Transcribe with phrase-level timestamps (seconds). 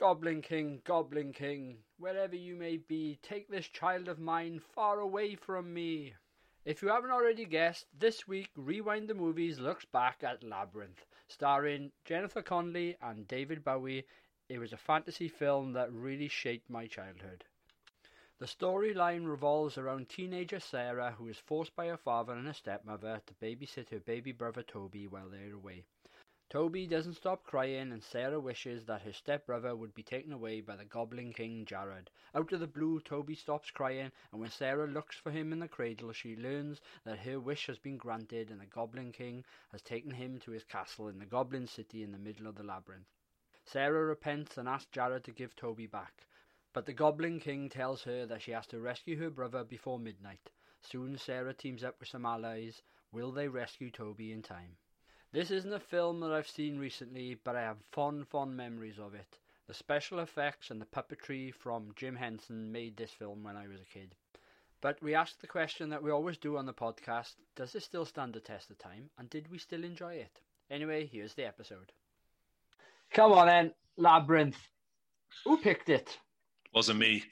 [0.00, 5.34] Goblin King, Goblin King, wherever you may be, take this child of mine far away
[5.34, 6.14] from me.
[6.64, 11.92] If you haven't already guessed, this week Rewind the Movies looks back at Labyrinth, starring
[12.06, 14.06] Jennifer Connelly and David Bowie.
[14.48, 17.44] It was a fantasy film that really shaped my childhood.
[18.38, 23.20] The storyline revolves around teenager Sarah, who is forced by her father and her stepmother
[23.26, 25.84] to babysit her baby brother Toby while they're away.
[26.50, 30.74] Toby doesn't stop crying, and Sarah wishes that her stepbrother would be taken away by
[30.74, 32.08] the Goblin King Jareth.
[32.34, 35.68] Out of the blue, Toby stops crying, and when Sarah looks for him in the
[35.68, 40.10] cradle, she learns that her wish has been granted and the Goblin King has taken
[40.10, 43.06] him to his castle in the Goblin City in the middle of the labyrinth.
[43.64, 46.26] Sarah repents and asks Jareth to give Toby back,
[46.72, 50.50] but the Goblin King tells her that she has to rescue her brother before midnight.
[50.82, 52.82] Soon Sarah teams up with some allies.
[53.12, 54.78] Will they rescue Toby in time?
[55.32, 59.14] This isn't a film that I've seen recently, but I have fond, fond memories of
[59.14, 59.38] it.
[59.68, 63.80] The special effects and the puppetry from Jim Henson made this film when I was
[63.80, 64.16] a kid.
[64.80, 68.04] But we asked the question that we always do on the podcast does it still
[68.04, 70.40] stand the test of time, and did we still enjoy it?
[70.68, 71.92] Anyway, here's the episode.
[73.12, 74.58] Come on then, Labyrinth.
[75.44, 76.18] Who picked it?
[76.74, 77.22] Wasn't me.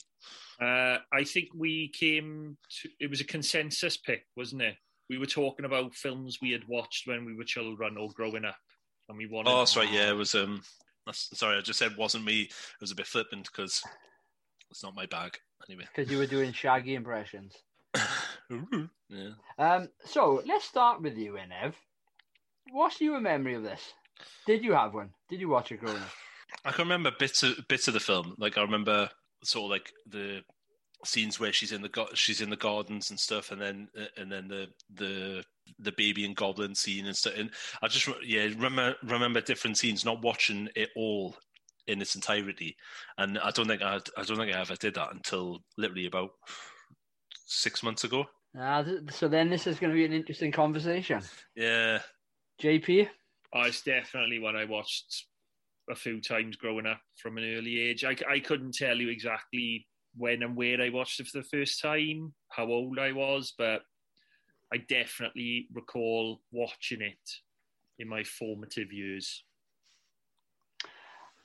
[0.60, 2.88] Uh, I think we came to.
[3.00, 4.76] It was a consensus pick, wasn't it?
[5.08, 8.56] We were talking about films we had watched when we were children or growing up,
[9.08, 9.50] and we wanted.
[9.50, 9.90] Oh, that's right.
[9.90, 10.34] Yeah, it was.
[10.34, 10.62] Um,
[11.12, 12.42] sorry, I just said wasn't me.
[12.42, 13.82] It was a bit flippant because
[14.70, 15.84] it's not my bag anyway.
[15.94, 17.54] Because you were doing Shaggy impressions.
[18.50, 19.30] yeah.
[19.58, 19.88] Um.
[20.04, 21.74] So let's start with you, Enev.
[22.70, 23.92] What's your memory of this?
[24.46, 25.10] Did you have one?
[25.28, 26.10] Did you watch it growing up?
[26.64, 28.34] I can remember bits of bits of the film.
[28.38, 29.10] Like I remember
[29.44, 30.42] sort of like the
[31.04, 34.30] scenes where she's in the she's in the gardens and stuff, and then uh, and
[34.30, 35.44] then the the
[35.78, 37.34] the baby and goblin scene and stuff.
[37.36, 37.50] And
[37.82, 41.36] I just yeah remember remember different scenes, not watching it all
[41.86, 42.76] in its entirety.
[43.16, 46.30] And I don't think I I don't think I ever did that until literally about
[47.46, 48.26] six months ago.
[48.58, 51.20] Ah, so then this is going to be an interesting conversation.
[51.54, 52.00] Yeah,
[52.62, 53.08] JP.
[53.54, 55.26] Oh, it's definitely one I watched
[55.90, 58.04] a few times growing up from an early age.
[58.04, 59.86] I, I couldn't tell you exactly
[60.16, 63.82] when and where I watched it for the first time, how old I was, but
[64.72, 67.18] I definitely recall watching it
[67.98, 69.44] in my formative years.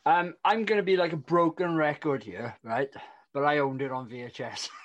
[0.06, 2.90] Um, I'm going to be like a broken record here, right?
[3.34, 4.70] But I owned it on VHS.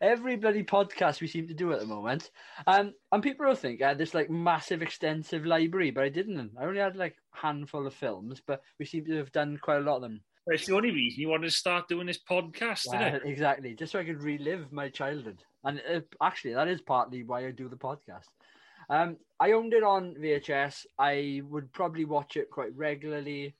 [0.00, 2.30] Every bloody podcast we seem to do at the moment.
[2.66, 6.52] Um, and people will think I had this like massive, extensive library, but I didn't.
[6.58, 9.78] I only had like a handful of films, but we seem to have done quite
[9.78, 12.86] a lot of them it's the only reason you wanted to start doing this podcast,
[12.92, 13.30] yeah, isn't it?
[13.30, 15.42] Exactly, just so I could relive my childhood.
[15.64, 18.28] And uh, actually, that is partly why I do the podcast.
[18.90, 20.86] Um, I owned it on VHS.
[20.98, 23.54] I would probably watch it quite regularly.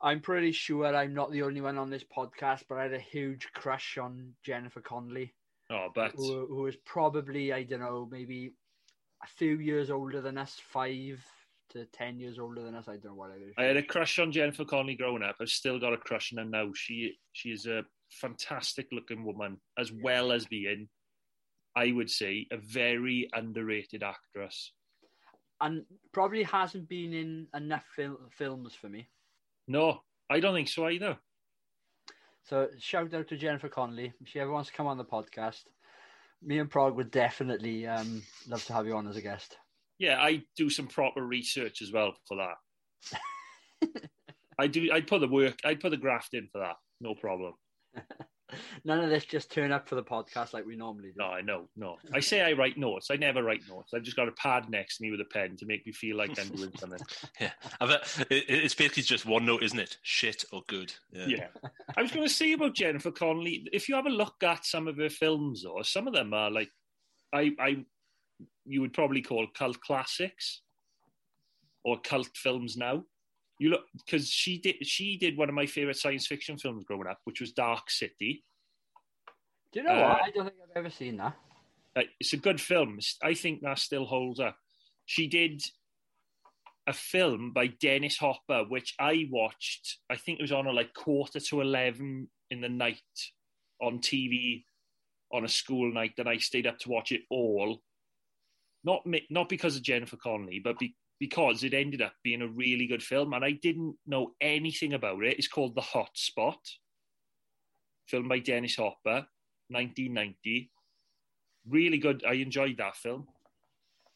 [0.00, 2.98] I'm pretty sure I'm not the only one on this podcast, but I had a
[2.98, 5.32] huge crush on Jennifer Connelly.
[5.70, 8.52] Oh, but who, who was probably I don't know maybe
[9.22, 11.24] a few years older than us, five,
[11.72, 12.88] to 10 years older than us.
[12.88, 13.54] I don't know what it is.
[13.58, 15.36] I had a crush on Jennifer Connelly growing up.
[15.40, 16.70] I've still got a crush on her now.
[16.74, 20.88] She she is a fantastic looking woman, as well as being,
[21.76, 24.72] I would say, a very underrated actress.
[25.60, 29.08] And probably hasn't been in enough fil- films for me.
[29.68, 31.16] No, I don't think so either.
[32.44, 34.12] So shout out to Jennifer Connelly.
[34.20, 35.62] If she ever wants to come on the podcast,
[36.42, 39.56] me and Prog would definitely um, love to have you on as a guest
[40.02, 43.88] yeah, I do some proper research as well for that.
[44.58, 44.90] I do.
[44.92, 45.60] I'd put the work.
[45.64, 46.74] I'd put the graft in for that.
[47.00, 47.52] No problem.
[48.84, 51.14] None of this just turn up for the podcast like we normally do.
[51.18, 51.68] No, I know.
[51.76, 53.12] No, I say I write notes.
[53.12, 53.94] I never write notes.
[53.94, 56.16] I've just got a pad next to me with a pen to make me feel
[56.16, 56.98] like I'm doing something.
[57.40, 57.98] yeah, uh,
[58.28, 59.98] it's basically just one note, isn't it?
[60.02, 60.92] Shit or good.
[61.12, 61.26] Yeah.
[61.28, 61.46] yeah.
[61.96, 63.68] I was going to say about Jennifer Connelly.
[63.72, 66.50] If you have a look at some of her films, or some of them are
[66.50, 66.70] like,
[67.32, 67.84] I I
[68.64, 70.62] you would probably call cult classics
[71.84, 73.04] or cult films now.
[73.58, 77.06] You look because she did she did one of my favorite science fiction films growing
[77.06, 78.44] up, which was Dark City.
[79.72, 80.22] Do you know uh, what?
[80.22, 81.36] I don't think I've ever seen that.
[81.94, 82.98] Uh, it's a good film.
[83.22, 84.56] I think that still holds up.
[85.06, 85.62] She did
[86.86, 89.98] a film by Dennis Hopper, which I watched.
[90.10, 93.00] I think it was on a like quarter to eleven in the night
[93.80, 94.64] on TV
[95.32, 97.80] on a school night, and I stayed up to watch it all
[98.84, 102.86] not not because of Jennifer Connelly, but be, because it ended up being a really
[102.86, 105.38] good film, and I didn't know anything about it.
[105.38, 106.58] It's called The Hot Spot,
[108.08, 109.26] filmed by Dennis Hopper,
[109.68, 110.70] 1990.
[111.68, 112.24] Really good.
[112.28, 113.28] I enjoyed that film.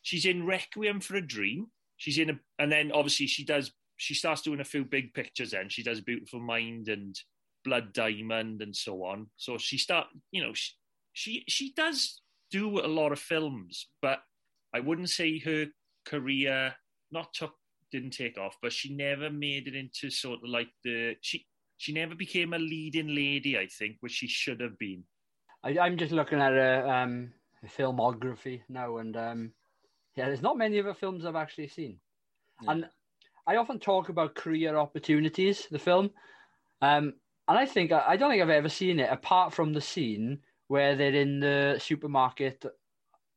[0.02, 1.68] She's in Requiem for a Dream.
[1.96, 5.52] She's in a, and then obviously she does she starts doing a few big pictures.
[5.52, 7.18] Then she does Beautiful Mind and
[7.64, 9.28] Blood Diamond and so on.
[9.36, 10.72] So she start, you know, she
[11.12, 12.20] she, she does
[12.50, 14.20] do a lot of films, but
[14.74, 15.66] I wouldn't say her
[16.04, 16.74] career
[17.10, 17.54] not took
[17.92, 21.46] didn't take off, but she never made it into sort of like the she
[21.78, 25.04] she never became a leading lady, I think, which she should have been.
[25.62, 27.32] I, I'm just looking at her um,
[27.66, 29.52] filmography now, and um,
[30.14, 31.98] yeah, there's not many of her films I've actually seen.
[32.62, 32.72] Yeah.
[32.72, 32.88] And
[33.46, 36.10] I often talk about career opportunities, the film,
[36.82, 37.14] um,
[37.48, 40.38] and I think I don't think I've ever seen it apart from the scene
[40.68, 42.64] where they're in the supermarket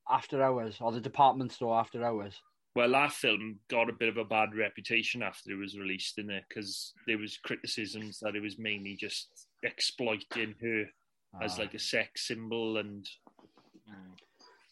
[0.10, 2.42] after hours or the department store after hours.
[2.76, 6.30] Well, that film got a bit of a bad reputation after it was released, in
[6.30, 6.44] it?
[6.48, 10.86] Because there was criticisms that it was mainly just exploiting her
[11.42, 11.62] as Ah.
[11.64, 13.08] like a sex symbol, and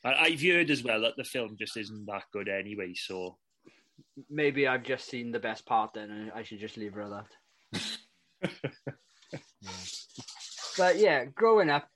[0.06, 2.94] I, I've heard as well that the film just isn't that good anyway.
[2.94, 3.38] So
[4.30, 7.26] Maybe I've just seen the best part then, and I should just leave her at
[7.72, 7.98] that.
[9.62, 9.70] Yeah.
[10.78, 11.90] But yeah, growing up,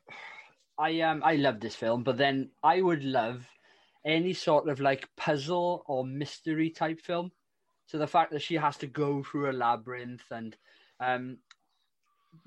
[0.82, 3.48] I um I love this film, but then I would love
[4.04, 7.32] any sort of like puzzle or mystery type film.
[7.86, 10.56] So the fact that she has to go through a labyrinth and
[11.00, 11.38] um,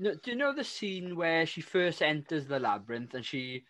[0.00, 3.64] do you know the scene where she first enters the labyrinth and she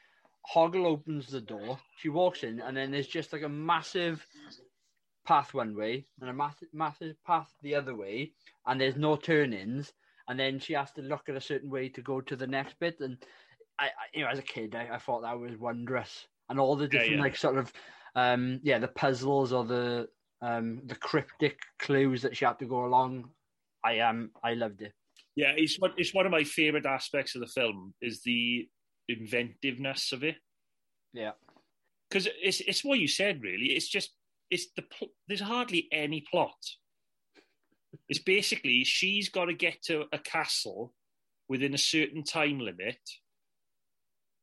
[0.54, 4.26] Hoggle opens the door, she walks in, and then there's just like a massive
[5.26, 8.32] path one way and a massive massive path the other way,
[8.66, 9.92] and there's no turn-ins,
[10.28, 12.78] and then she has to look at a certain way to go to the next
[12.78, 13.00] bit.
[13.00, 13.16] And
[13.78, 16.76] I, I you know, as a kid, I, I thought that was wondrous, and all
[16.76, 17.20] the different yeah.
[17.20, 17.72] like sort of,
[18.14, 20.08] um, yeah, the puzzles or the
[20.42, 23.30] um the cryptic clues that she had to go along.
[23.84, 24.92] I um I loved it.
[25.36, 28.68] yeah, it's one it's one of my favorite aspects of the film is the
[29.08, 30.36] inventiveness of it.
[31.12, 31.32] Yeah.
[32.08, 33.66] because it's it's what you said really.
[33.66, 34.10] It's just
[34.50, 36.56] it's the pl- there's hardly any plot.
[38.08, 40.92] It's basically she's got to get to a castle
[41.48, 42.98] within a certain time limit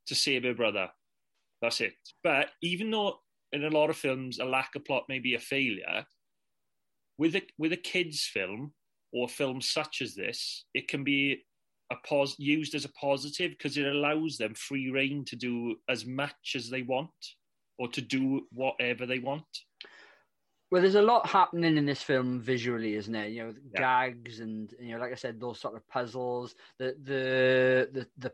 [0.07, 0.89] to save her brother.
[1.61, 1.93] That's it.
[2.23, 3.19] But even though
[3.51, 6.05] in a lot of films a lack of plot may be a failure,
[7.17, 8.73] with a with a kids film
[9.13, 11.43] or a film such as this, it can be
[11.91, 16.05] a pos- used as a positive because it allows them free reign to do as
[16.05, 17.09] much as they want
[17.77, 19.43] or to do whatever they want.
[20.71, 23.27] Well, there's a lot happening in this film visually, isn't there?
[23.27, 23.79] You know, Yeah.
[23.79, 26.55] gags and you know, like I said, those sort of puzzles.
[26.79, 28.33] The the the the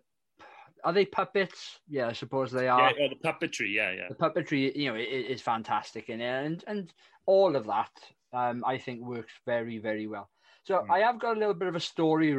[0.84, 1.80] are they puppets?
[1.88, 2.94] Yeah, I suppose they are.
[2.98, 4.08] Yeah, the puppetry, yeah, yeah.
[4.10, 6.94] The puppetry, you know, is fantastic in it, and and
[7.26, 7.92] all of that,
[8.34, 10.30] um, I think works very very well.
[10.64, 10.92] So Mm.
[10.92, 12.36] I have got a little bit of a story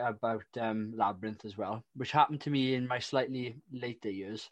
[0.00, 4.50] about um, Labyrinth as well, which happened to me in my slightly later years.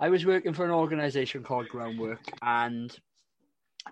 [0.00, 2.96] I was working for an organisation called Groundwork, and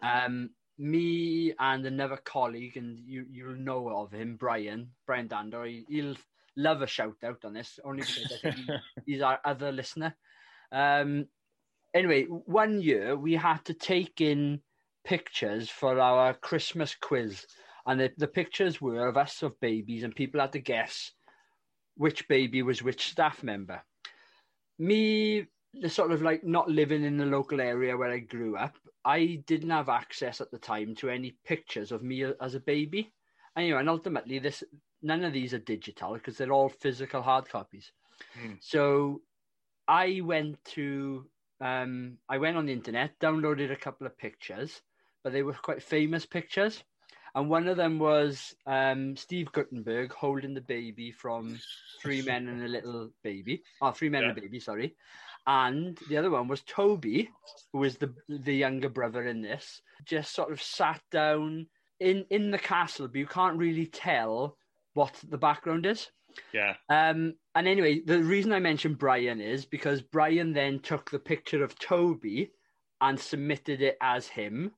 [0.03, 5.65] um, me and another colleague, and you you'll know of him, Brian, Brian Dando.
[5.69, 6.17] He, he'll
[6.57, 8.71] love a shout out on this, only because I think
[9.07, 10.15] he's our other listener.
[10.71, 11.27] Um,
[11.95, 14.61] anyway, one year we had to take in
[15.05, 17.47] pictures for our Christmas quiz,
[17.87, 21.13] and the, the pictures were of us of babies, and people had to guess
[21.97, 23.83] which baby was which staff member.
[24.79, 28.77] Me, the sort of like not living in the local area where I grew up,
[29.05, 33.13] I didn't have access at the time to any pictures of me as a baby.
[33.57, 34.65] Know, and ultimately, this
[35.03, 37.93] none of these are digital because they're all physical hard copies.
[38.39, 38.55] Hmm.
[38.61, 39.23] So
[39.89, 41.27] I went to
[41.61, 44.83] um, I went on the internet, downloaded a couple of pictures,
[45.23, 46.83] but they were quite famous pictures.
[47.35, 51.59] And one of them was um, Steve Guttenberg holding the baby from
[52.03, 53.63] Three Men and a Little Baby.
[53.81, 54.97] Oh, Three Men and a Baby, sorry.
[55.47, 57.31] And the other one was Toby,
[57.73, 61.67] who was the the younger brother in this, just sort of sat down
[61.99, 64.57] in in the castle, but you can't really tell
[64.95, 66.11] what the background is.
[66.53, 71.19] Yeah, Um, and anyway, the reason I mentioned Brian is because Brian then took the
[71.19, 72.53] picture of Toby
[73.03, 74.73] and submitted it as him,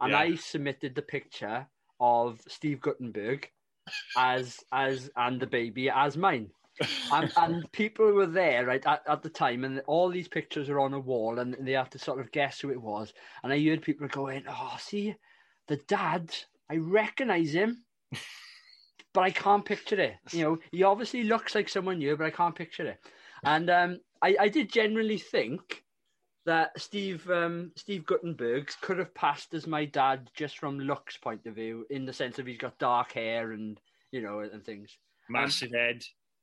[0.00, 0.18] and Yeah.
[0.18, 1.66] I submitted the picture
[1.98, 3.50] of Steve Guttenberg
[4.18, 6.52] as as and the baby as mine.
[7.10, 10.78] and, and people were there right at, at the time, and all these pictures are
[10.80, 13.14] on a wall, and they have to sort of guess who it was.
[13.42, 15.14] And I heard people going, "Oh, see,
[15.68, 16.34] the dad,
[16.70, 17.84] I recognise him."
[19.14, 20.14] but I can't picture it.
[20.32, 22.98] You know, he obviously looks like someone new, but I can't picture it.
[23.44, 25.84] And um, I, I did generally think
[26.46, 31.46] that Steve um, Steve Guttenberg could have passed as my dad just from looks point
[31.46, 33.78] of view, in the sense of he's got dark hair and
[34.12, 34.96] you know and things.
[35.28, 36.02] massive head.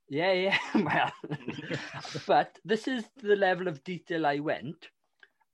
[0.09, 0.57] Yeah, yeah.
[0.75, 1.11] well,
[2.27, 4.89] but this is the level of detail I went.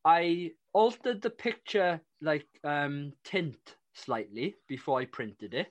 [0.04, 5.68] I altered the picture like um, tint slightly before I printed it.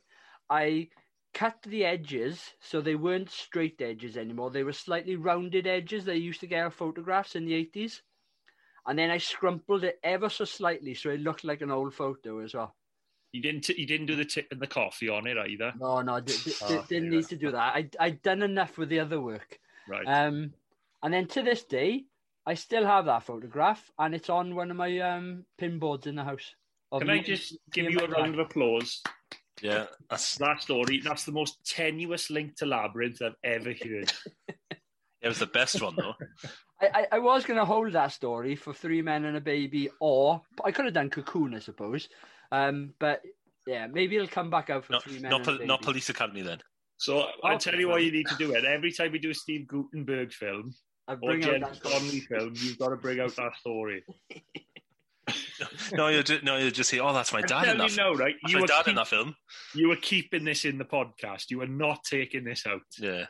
[0.48, 0.88] I
[1.32, 4.50] cut the edges so they weren't straight edges anymore.
[4.50, 8.02] They were slightly rounded edges they used to get our photographs in the 80s.
[8.86, 12.40] And then I scrumpled it ever so slightly so it looked like an old photo
[12.40, 12.74] as well.
[13.32, 13.68] You didn't.
[13.68, 15.72] You didn't do the tip and the coffee on it either.
[15.78, 17.18] No, no, d- d- Oh, didn't yeah.
[17.18, 17.76] need to do that.
[17.76, 19.60] I I'd done enough with the other work.
[19.88, 20.04] Right.
[20.04, 20.52] Um,
[21.02, 22.06] and then to this day,
[22.44, 26.16] I still have that photograph, and it's on one of my um pin boards in
[26.16, 26.54] the house.
[26.98, 29.00] Can I just give you a round of applause?
[29.62, 31.00] Yeah, that's That story.
[31.02, 34.12] That's the most tenuous link to Labyrinth I've ever heard.
[35.22, 36.14] it was the best one though.
[36.80, 39.90] I, I, I was going to hold that story for Three Men and a Baby,
[40.00, 42.08] or I could have done Cocoon, I suppose.
[42.52, 43.20] Um, but
[43.66, 45.66] yeah, maybe it'll come back out for Not Three Men not, and a pol- Baby.
[45.66, 46.58] not Police Academy then.
[46.96, 48.52] So I'll tell you what you need to do.
[48.54, 50.74] It every time we do a Steve Guttenberg film
[51.08, 51.94] I'll or bring out Jen that story.
[51.94, 54.04] Connelly film, you've got to bring out that story.
[55.92, 57.90] No, you'll just, no, you'll just say, "Oh, that's my I'm dad in telling that.
[57.90, 58.12] you film.
[58.16, 58.34] now, right?
[58.42, 59.34] That's You my are, dad in that film."
[59.74, 61.50] you are keeping this in the podcast.
[61.50, 62.80] You are not taking this out.
[62.98, 63.24] Yeah,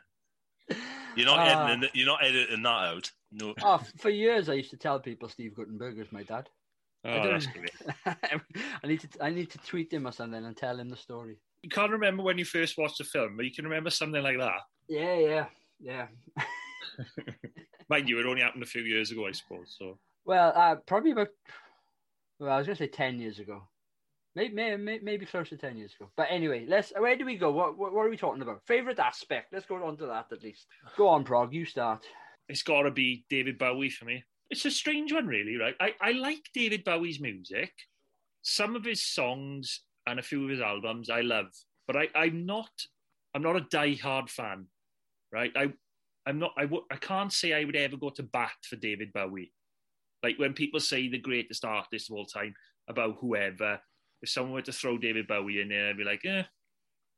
[1.17, 1.69] you're not Ah.
[1.69, 1.91] editing.
[1.95, 3.11] You're not editing that out.
[3.33, 6.49] No, Oh, for years I used to tell people Steve Guttenberg is my dad.
[7.05, 7.71] Oh, don't- that's great.
[8.85, 11.37] I need to I need to tweet him or something and tell him the story.
[11.63, 14.39] You can't remember when you first watched the film, but you can remember something like
[14.39, 14.61] that.
[14.89, 15.47] Yeah, yeah,
[15.79, 16.07] yeah.
[17.89, 19.75] Mind you, it only happened a few years ago, I suppose.
[19.79, 21.29] So Well, uh, probably about.
[22.41, 23.63] Well, I was going to say ten years ago,
[24.35, 26.11] maybe, maybe maybe close to ten years ago.
[26.17, 26.93] But anyway, let's.
[26.99, 27.53] Where do we go?
[27.53, 28.63] What what, what are we talking about?
[28.67, 29.53] Favorite aspect?
[29.53, 30.67] Let's go on to that at least.
[30.97, 31.53] Go on, Prog.
[31.53, 32.05] You start.
[32.49, 34.25] it's got to be David Bowie for me.
[34.49, 35.75] It's a strange one, really, right?
[35.81, 37.71] I, I like David Bowie's music.
[38.43, 41.47] Some of his songs and a few of his albums I love,
[41.87, 42.71] but I, I'm not
[43.35, 44.67] I'm not a die-hard fan,
[45.31, 45.53] right?
[45.55, 45.73] I
[46.27, 49.13] I'm not I w- I can't say I would ever go to bat for David
[49.13, 49.53] Bowie.
[50.23, 52.55] Like when people say the greatest artist of all time
[52.89, 53.81] about whoever,
[54.23, 56.43] if someone were to throw David Bowie in there, I'd be like, eh,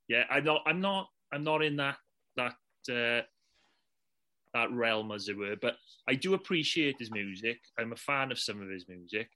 [0.08, 1.96] yeah, I'm not I'm not I'm not in that
[2.36, 2.54] that
[2.90, 3.22] uh,
[4.54, 5.56] that realm, as it were.
[5.60, 5.76] But
[6.08, 7.60] I do appreciate his music.
[7.78, 9.28] I'm a fan of some of his music.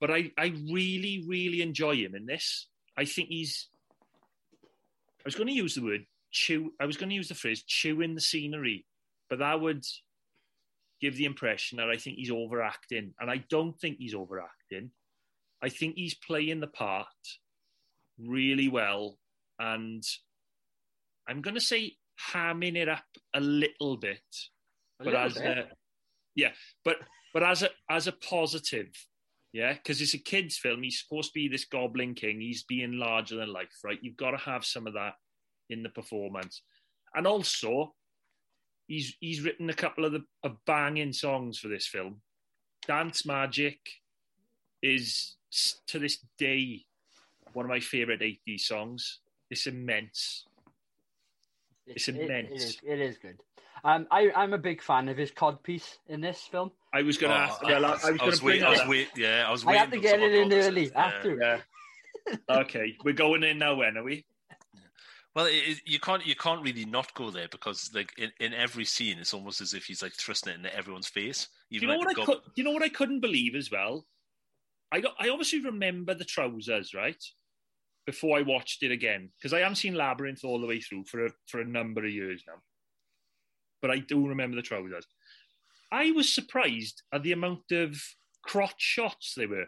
[0.00, 2.68] But I, I really, really enjoy him in this.
[2.96, 3.68] I think he's.
[5.20, 6.72] I was going to use the word chew.
[6.80, 8.86] I was going to use the phrase chewing the scenery,
[9.28, 9.84] but that would
[11.00, 13.14] give the impression that I think he's overacting.
[13.20, 14.90] And I don't think he's overacting.
[15.62, 17.06] I think he's playing the part
[18.18, 19.18] really well.
[19.58, 20.02] And
[21.28, 21.96] I'm going to say
[22.32, 24.20] hamming it up a little bit
[25.00, 25.58] A but little as bit.
[25.58, 25.66] a,
[26.34, 26.52] yeah,
[26.84, 26.96] but
[27.34, 28.88] but as a as a positive,
[29.52, 30.82] yeah, because it's a kids' film.
[30.82, 32.40] He's supposed to be this Goblin King.
[32.40, 33.98] He's being larger than life, right?
[34.02, 35.14] You've got to have some of that
[35.68, 36.62] in the performance,
[37.14, 37.94] and also
[38.86, 42.20] he's he's written a couple of the of banging songs for this film.
[42.86, 43.78] Dance Magic
[44.82, 45.34] is
[45.88, 46.84] to this day
[47.52, 49.20] one of my favorite 80s songs.
[49.50, 50.44] It's immense.
[51.86, 52.50] it's It- it- immense.
[52.50, 53.38] It, is, it is good.
[53.84, 56.72] Um, I, I'm a big fan of his cod piece in this film.
[56.92, 57.62] I was going to Oh, ask.
[57.62, 59.68] Well, I, I was going to bring wait, I was wait, yeah, I was I
[59.68, 59.80] waiting.
[59.80, 60.94] had to get it in early up.
[60.94, 61.02] Yeah.
[61.04, 61.36] after.
[62.28, 62.36] Yeah.
[62.56, 63.74] okay, we're going in now.
[63.76, 64.24] When are we?
[65.36, 68.86] Well, it, you can't you can't really not go there because like in, in every
[68.86, 71.48] scene, it's almost as if he's like thrusting it into everyone's face.
[71.70, 74.06] Even you know like what I could, you know what I couldn't believe as well?
[74.90, 75.12] I got.
[75.20, 77.22] I obviously remember the trousers, right?
[78.06, 81.26] Before I watched it again, because I haven't seen Labyrinth all the way through for
[81.26, 82.62] a, for a number of years now.
[83.82, 85.06] But I do remember the trousers.
[85.92, 88.00] I was surprised at the amount of
[88.42, 89.66] crotch shots there were,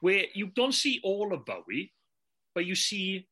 [0.00, 1.94] where you don't see all of Bowie,
[2.54, 3.26] but you see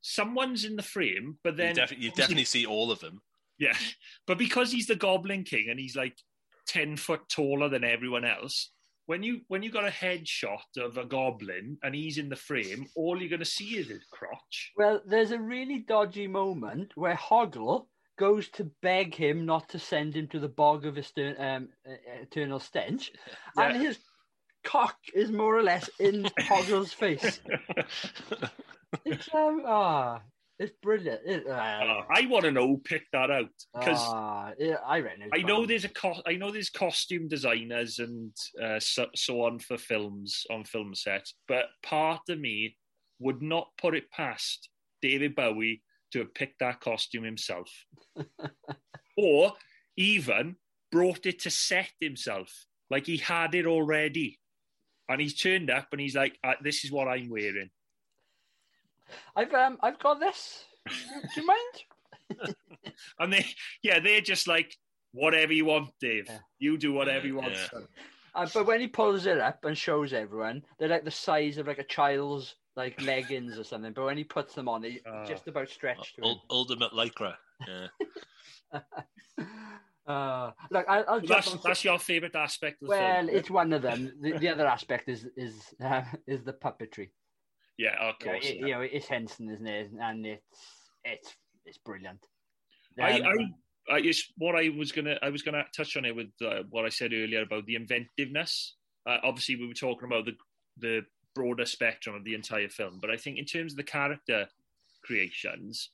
[0.00, 3.20] someone's in the frame, but you, then defi- you definitely see all of them.
[3.58, 3.76] Yeah,
[4.26, 6.16] but because he's the Goblin King and he's like
[6.66, 8.70] ten foot taller than everyone else,
[9.10, 12.86] when you when you got a headshot of a goblin and he's in the frame,
[12.94, 14.70] all you're going to see is his crotch.
[14.76, 17.86] Well, there's a really dodgy moment where Hoggle
[18.20, 21.94] goes to beg him not to send him to the bog of Eter- um, uh,
[22.22, 23.10] eternal stench,
[23.56, 23.98] and his
[24.62, 27.40] cock is more or less in Hoggle's face.
[29.04, 30.20] It's um ah,
[30.58, 31.20] it's brilliant.
[31.24, 35.00] It, uh, Uh, I want to know who picked that out because ah, yeah, I
[35.00, 35.30] reckon.
[35.32, 38.32] I know there's a co- I know there's costume designers and
[38.62, 42.76] uh, so, so on for films on film sets, but part of me
[43.20, 44.68] would not put it past
[45.00, 45.82] David Bowie
[46.12, 47.70] to have picked that costume himself,
[49.16, 49.52] or
[49.96, 50.56] even
[50.90, 52.52] brought it to set himself,
[52.90, 54.38] like he had it already,
[55.08, 57.70] and he's turned up and he's like, uh, "This is what I'm wearing."
[59.36, 60.64] I've um I've got this.
[60.88, 62.54] Do you mind?
[63.18, 63.44] And they,
[63.82, 64.76] yeah, they're just like,
[65.12, 66.26] "Whatever you want, Dave.
[66.28, 66.38] Yeah.
[66.58, 67.80] You do whatever you want." Yeah.
[68.34, 71.66] Uh, but when he pulls it up and shows everyone, they're like the size of
[71.66, 73.92] like a child's like leggings or something.
[73.92, 75.24] But when he puts them on, they Ah.
[75.26, 76.24] just about stretch to him.
[76.28, 77.34] Ul- ultimate lycra.
[77.66, 77.88] Yeah.
[80.06, 81.60] Uh, look, I, I'll That's, on.
[81.62, 83.28] that's your favourite aspect of well, film.
[83.28, 84.12] it's one of them.
[84.20, 87.10] The, the other aspect is is uh, is the puppetry.
[87.80, 88.46] Yeah, of You know, course.
[88.46, 89.90] it- you know, it's Henson, isn't it?
[89.98, 90.44] And it's
[91.02, 91.34] it's
[91.64, 92.20] it's brilliant.
[92.98, 93.54] I, Um,
[93.88, 96.64] I, I just what I was gonna, I was gonna touch on it with uh,
[96.68, 98.76] what I said earlier about the inventiveness.
[99.06, 100.36] Uh, obviously, we were talking about the
[100.76, 104.46] the broader spectrum of the entire film, but I think in terms of the character
[105.02, 105.90] creations,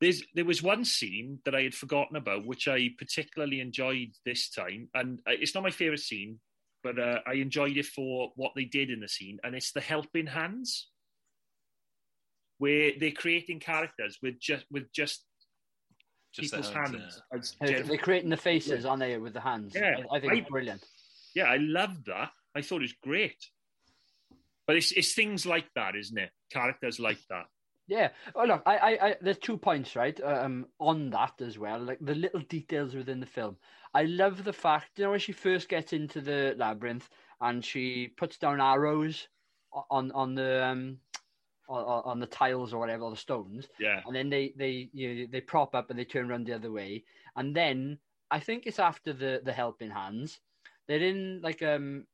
[0.00, 4.50] there's there was one scene that I had forgotten about, which I particularly enjoyed this
[4.50, 6.40] time, and uh, it's not my favorite scene,
[6.82, 9.80] but uh, I enjoyed it for what they did in the scene, and it's the
[9.80, 10.88] helping hands,
[12.58, 15.24] where they're creating characters with just with just
[16.32, 17.22] Just people's hands, hands.
[17.32, 19.72] as they're, creating the faces, aren't they, with the hands?
[19.74, 20.84] Yeah, I, I think it's brilliant.
[21.34, 22.30] yeah, I loved that.
[22.54, 23.36] I thought it was great.
[24.66, 26.30] But it's it's things like that, isn't it?
[26.50, 27.46] Characters like that.
[27.88, 28.08] Yeah.
[28.34, 30.18] Oh look, I, I, I, there's two points, right?
[30.20, 33.56] Um, on that as well, like the little details within the film.
[33.94, 37.08] I love the fact, you know, when she first gets into the labyrinth
[37.40, 39.28] and she puts down arrows
[39.90, 40.98] on on the um
[41.68, 44.00] on, on the tiles or whatever, or the stones, Yeah.
[44.06, 46.70] and then they they you know, they prop up and they turn around the other
[46.72, 47.04] way,
[47.36, 47.98] and then
[48.30, 50.40] I think it's after the the helping hands.
[50.88, 52.06] They're in like um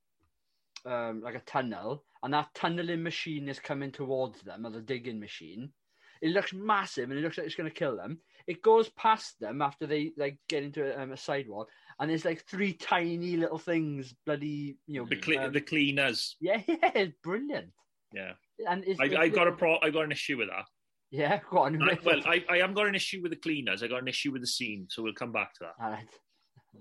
[0.85, 5.21] um like a tunnel, and that tunneling machine is coming towards them, or the digging
[5.21, 5.73] machine.
[6.21, 8.21] It looks massive, and it looks like it's going to kill them.
[8.47, 11.68] It goes past them after they like get into a, um, a sidewalk,
[11.99, 15.06] and there's like three tiny little things, bloody you know.
[15.09, 16.37] The cle- um, the cleaners.
[16.40, 17.73] yeah, yeah, it's brilliant.
[18.14, 18.32] Yeah.
[18.69, 19.78] And it's, I, it's I got a pro.
[19.83, 20.64] I got an issue with that.
[21.11, 21.40] yeah.
[21.50, 21.83] Go on.
[21.83, 23.83] I, well, I, I am got an issue with the cleaners.
[23.83, 25.85] I got an issue with the scene, so we'll come back to that.
[25.85, 26.09] All right.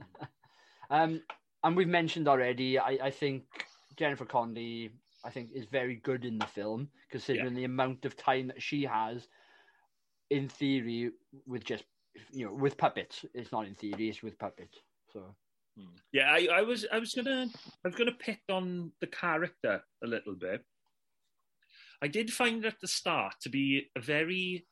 [0.89, 1.21] um,
[1.63, 2.79] and we've mentioned already.
[2.79, 3.43] I, I think
[3.97, 4.91] Jennifer Connelly,
[5.23, 8.83] I think, is very good in the film, considering the amount of time that she
[8.83, 9.27] has.
[10.29, 11.11] In theory,
[11.45, 11.83] with just
[12.31, 13.25] you know, with puppets.
[13.33, 14.77] It's not in theory; it's with puppets.
[15.11, 15.35] So
[16.11, 17.47] Yeah, I, I was I was gonna
[17.83, 20.63] I was gonna pick on the character a little bit.
[22.01, 24.65] I did find it at the start to be a very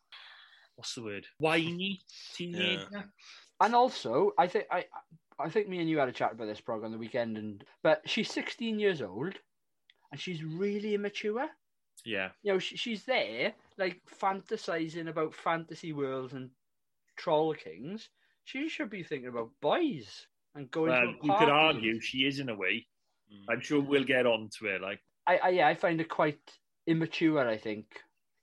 [0.75, 1.99] what's the word whiny
[2.33, 3.11] teenager.
[3.61, 4.85] And also, I think I,
[5.37, 7.63] I think me and you had a chat about this prog on the weekend, and
[7.83, 9.35] but she's 16 years old,
[10.11, 11.47] and she's really immature.
[12.05, 16.49] Yeah, You know, she, she's there like fantasizing about fantasy worlds and
[17.17, 18.07] troll kings.
[18.45, 22.39] She should be thinking about boys and going well, to you could argue she is
[22.39, 22.87] in a way.
[23.31, 23.53] Mm.
[23.53, 24.81] I'm sure we'll get on to it.
[24.81, 26.39] Like, I, I yeah, I find it quite
[26.89, 27.47] immature.
[27.47, 27.85] I think,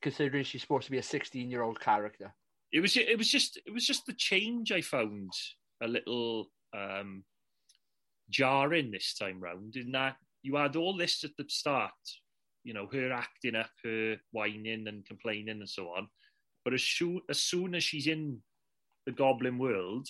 [0.02, 2.34] considering she's supposed to be a 16 year old character.
[2.72, 5.32] it was it was just it was just the change I found
[5.82, 7.24] a little um
[8.30, 11.92] jarring this time round in that you had all this at the start
[12.64, 16.08] you know her acting up her whining and complaining and so on
[16.64, 18.38] but as soon as soon as she's in
[19.06, 20.08] the goblin world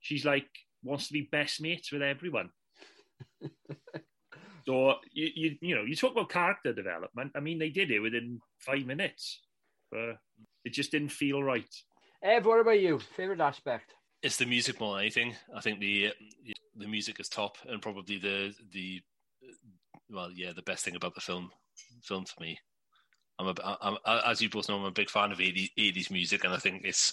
[0.00, 0.48] she's like
[0.82, 2.50] wants to be best mates with everyone
[4.66, 8.00] so you, you you know you talk about character development i mean they did it
[8.00, 9.40] within five minutes
[9.90, 10.18] but
[10.64, 11.68] it just didn't feel right
[12.22, 12.98] Ev, what about you?
[12.98, 13.94] Favorite aspect?
[14.22, 15.34] It's the music more than anything.
[15.54, 16.12] I think the
[16.74, 19.00] the music is top, and probably the the
[20.10, 21.50] well, yeah, the best thing about the film
[22.02, 22.58] film for me.
[23.38, 26.44] I'm, a, I'm as you both know, I'm a big fan of 80s, 80s music,
[26.44, 27.12] and I think it's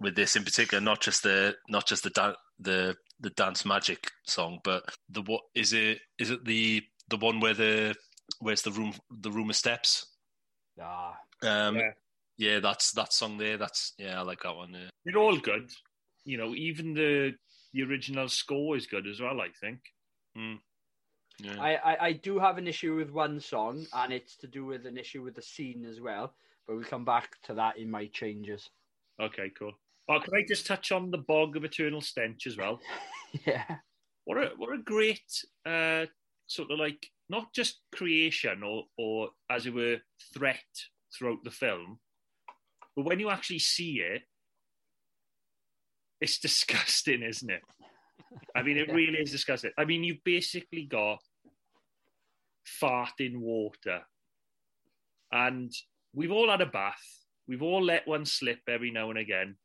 [0.00, 4.10] with this in particular, not just the not just the dan- the the dance magic
[4.24, 6.00] song, but the what is it?
[6.18, 7.94] Is it the the one where the
[8.40, 10.06] where's the room the room of steps?
[10.80, 11.92] Ah, Um, Yeah.
[12.36, 12.60] yeah.
[12.60, 13.56] that's that song there.
[13.56, 14.72] That's yeah, I like that one.
[14.74, 14.90] Yeah.
[15.04, 15.70] They're all good.
[16.24, 17.34] You know, even the
[17.72, 19.40] the original score is good as well.
[19.40, 19.80] I think.
[20.36, 20.58] Mm.
[21.40, 21.60] Yeah.
[21.60, 24.86] I, I, I do have an issue with one song, and it's to do with
[24.86, 26.34] an issue with the scene as well.
[26.66, 28.68] But we'll come back to that in my changes.
[29.20, 29.72] Okay, cool.
[30.10, 32.80] Oh, can I just touch on the bog of eternal stench as well?
[33.46, 33.76] yeah.
[34.24, 35.30] What a what a great
[35.66, 36.06] uh,
[36.46, 39.98] sort of like not just creation or or as it were
[40.34, 40.56] threat
[41.16, 41.98] throughout the film,
[42.96, 44.22] but when you actually see it,
[46.20, 47.62] it's disgusting, isn't it?
[48.54, 49.72] I mean, it really is disgusting.
[49.78, 51.18] I mean, you've basically got
[52.82, 54.00] farting water,
[55.32, 55.70] and
[56.14, 56.96] we've all had a bath.
[57.46, 59.56] We've all let one slip every now and again,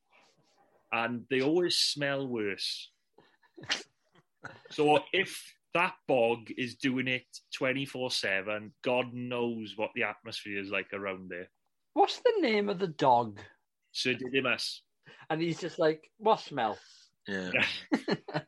[0.94, 2.92] and they always smell worse.
[4.72, 5.42] So if
[5.74, 7.26] that bog is doing it
[7.56, 11.50] 24 7, God knows what the atmosphere is like around there.
[11.94, 13.40] What's the name of the dog?
[13.92, 14.84] Sir Didymus.
[15.30, 16.78] And he's just like, what smell?
[17.28, 17.52] yeah.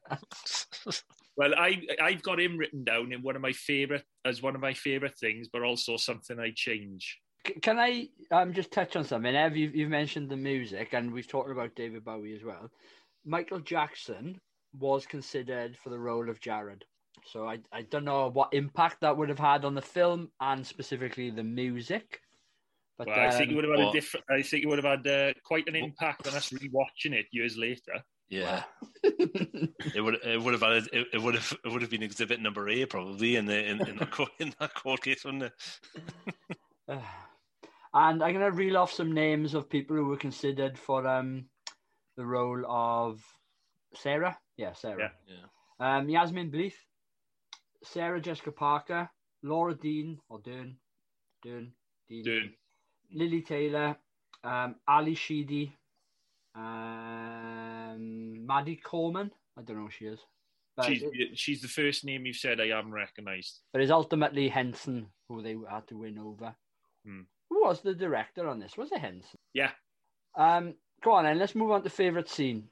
[1.37, 4.61] Well, I I've got him written down in one of my favorite as one of
[4.61, 7.19] my favorite things, but also something I change.
[7.45, 9.35] C- Can I um, just touch on something?
[9.35, 12.69] Ev, you've, you've mentioned the music, and we've talked about David Bowie as well.
[13.25, 14.39] Michael Jackson
[14.77, 16.81] was considered for the role of Jareth.
[17.25, 20.65] So I, I don't know what impact that would have had on the film and
[20.65, 22.19] specifically the music.
[22.97, 24.25] But Well, I think it um, would have had what- a different.
[24.29, 27.57] I think it would have had uh, quite an impact on us rewatching it years
[27.57, 28.03] later.
[28.27, 28.63] Yeah,
[29.03, 32.41] it would it would have had it, it would have it would have been exhibit
[32.41, 35.53] number A probably in the in, in, the, court, in that court case, wouldn't it?
[37.97, 41.45] And I'm gonna reel off some names of people who were considered for um
[42.17, 43.23] the role of
[43.93, 44.37] Sarah.
[44.57, 45.11] Yeah, Sarah.
[45.27, 45.45] Yeah.
[45.97, 46.75] Um, Yasmine Bleeth,
[47.83, 49.09] Sarah Jessica Parker,
[49.43, 50.77] Laura Dean or Dern,
[51.41, 51.71] Dern,
[52.09, 52.53] Dean, Dern.
[53.13, 53.97] Lili Taylor,
[54.43, 55.73] um, Ally Sheedy,
[56.55, 59.31] um, Maddie Coleman.
[59.57, 60.19] I don't know who she is,
[60.75, 63.61] but She's it- she's the first name you've said I haven't recognised.
[63.71, 66.55] but it's ultimately Henson who they had to win over.
[67.05, 67.21] Hmm.
[67.49, 68.77] Who was the director on this?
[68.77, 69.39] Was it Henson?
[69.53, 69.71] Yeah.
[70.37, 71.39] Um, go on then.
[71.39, 72.69] Let's move on to favorite scene.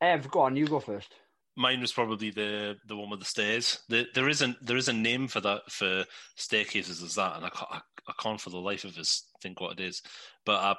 [0.00, 0.56] Ev, go on.
[0.56, 1.14] You go first.
[1.56, 3.80] Mine was probably the the one with the stairs.
[3.88, 6.04] The, there isn't there is a name for that for
[6.36, 9.60] staircases as that, and I can't, I, I can't for the life of us think
[9.60, 10.00] what it is.
[10.46, 10.76] But I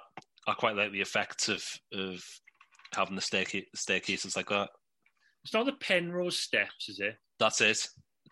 [0.48, 2.24] I quite like the effects of of
[2.96, 4.70] having the staircase staircases like that.
[5.44, 7.16] It's not the Penrose steps, is it?
[7.40, 7.88] That's it.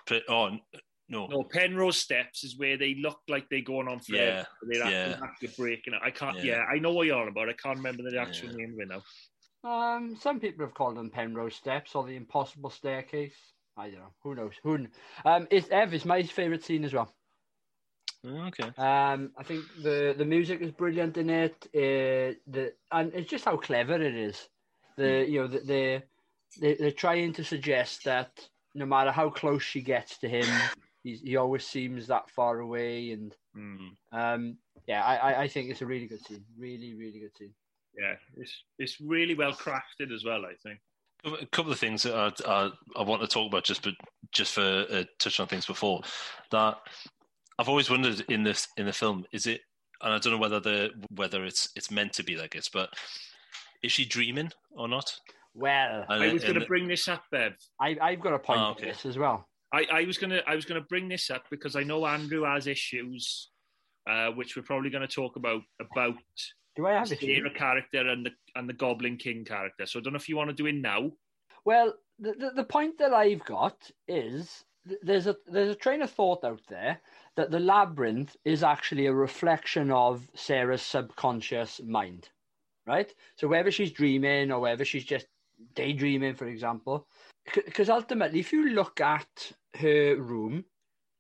[0.07, 0.61] But, oh n-
[1.09, 4.23] no, No, Penrose steps is where they look like they're going on forever.
[4.23, 5.19] Yeah, They're actually, yeah.
[5.23, 6.01] actually breaking it.
[6.03, 6.37] I can't.
[6.37, 6.57] Yeah.
[6.57, 6.63] Yeah.
[6.73, 7.49] I know what you're on about.
[7.49, 8.55] I can't remember the actual Yeah.
[8.57, 9.03] name of it now.
[9.69, 13.35] Um, some people have called them Penrose Steps or the Impossible Staircase.
[13.75, 14.13] I don't know.
[14.23, 14.53] Who knows?
[14.63, 14.77] Who?
[14.77, 14.91] kn-
[15.25, 17.13] Um, it's Ev is my favorite scene as well.
[18.25, 18.69] Oh, okay.
[18.77, 21.55] Um, I think the the music is brilliant in it.
[21.73, 24.47] Uh, the and it's just how clever it is.
[24.97, 26.03] The you know the, the
[26.59, 28.31] they they're trying to suggest that
[28.75, 30.45] no matter how close she gets to him,
[31.03, 33.11] he's, he always seems that far away.
[33.11, 33.89] And Mm.
[34.11, 34.57] um,
[34.87, 36.45] yeah, I, I I think it's a really good scene.
[36.57, 37.53] Really, really good scene.
[37.99, 40.45] Yeah, it's it's really well crafted as well.
[40.45, 40.79] I think.
[41.25, 43.95] A couple of things that I, I, I want to talk about just but
[44.31, 46.01] just for uh, touching on things before
[46.51, 46.77] that
[47.57, 49.59] I've always wondered in this in the film is it
[50.01, 52.93] and I don't know whether the whether it's it's meant to be like this but
[53.83, 55.13] is she dreaming or not?
[55.53, 57.57] Well, And, I was going to bring this up, Bev.
[57.81, 58.91] I I've got a point Oh, to okay.
[58.91, 59.48] this as well.
[59.71, 62.67] I, I was gonna I was gonna bring this up because I know Andrew has
[62.67, 63.49] issues,
[64.09, 66.15] uh, which we're probably going to talk about about
[66.75, 67.07] Do I have?
[67.07, 69.85] Sarah character and the and the Goblin King character.
[69.85, 71.11] So I don't know if you want to do it now.
[71.65, 76.01] Well, the, the, the point that I've got is th- there's a there's a train
[76.01, 76.99] of thought out there
[77.35, 82.29] that the labyrinth is actually a reflection of Sarah's subconscious mind,
[82.87, 83.13] right?
[83.35, 85.27] So whether she's dreaming or whether she's just
[85.75, 87.07] daydreaming, for example,
[87.53, 90.65] because ultimately, if you look at her room,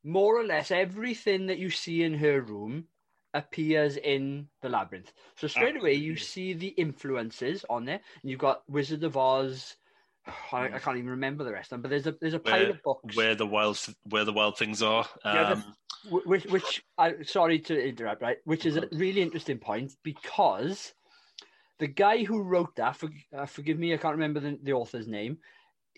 [0.03, 2.85] more or less everything that you see in her room
[3.33, 5.11] appears in the labyrinth.
[5.35, 7.99] So straight away, you see the influences on there.
[8.21, 9.75] And you've got Wizard of Oz.
[10.51, 12.59] I, I can't even remember the rest of them, but there's a there's a pile
[12.59, 15.07] Where- of books where the wild where the wild things are.
[15.23, 15.63] Um,
[16.09, 18.37] Wh- which, which I sorry to interrupt, right?
[18.45, 20.93] Which is a really interesting point because
[21.79, 25.07] the guy who wrote that, for, uh, forgive me, I can't remember the, the author's
[25.07, 25.37] name.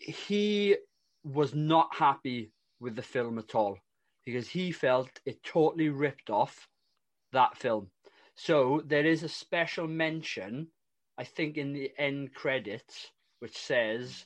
[0.01, 0.77] He
[1.23, 3.77] was not happy with the film at all
[4.25, 6.67] because he felt it totally ripped off
[7.31, 7.91] that film.
[8.35, 10.71] So there is a special mention,
[11.17, 14.25] I think, in the end credits, which says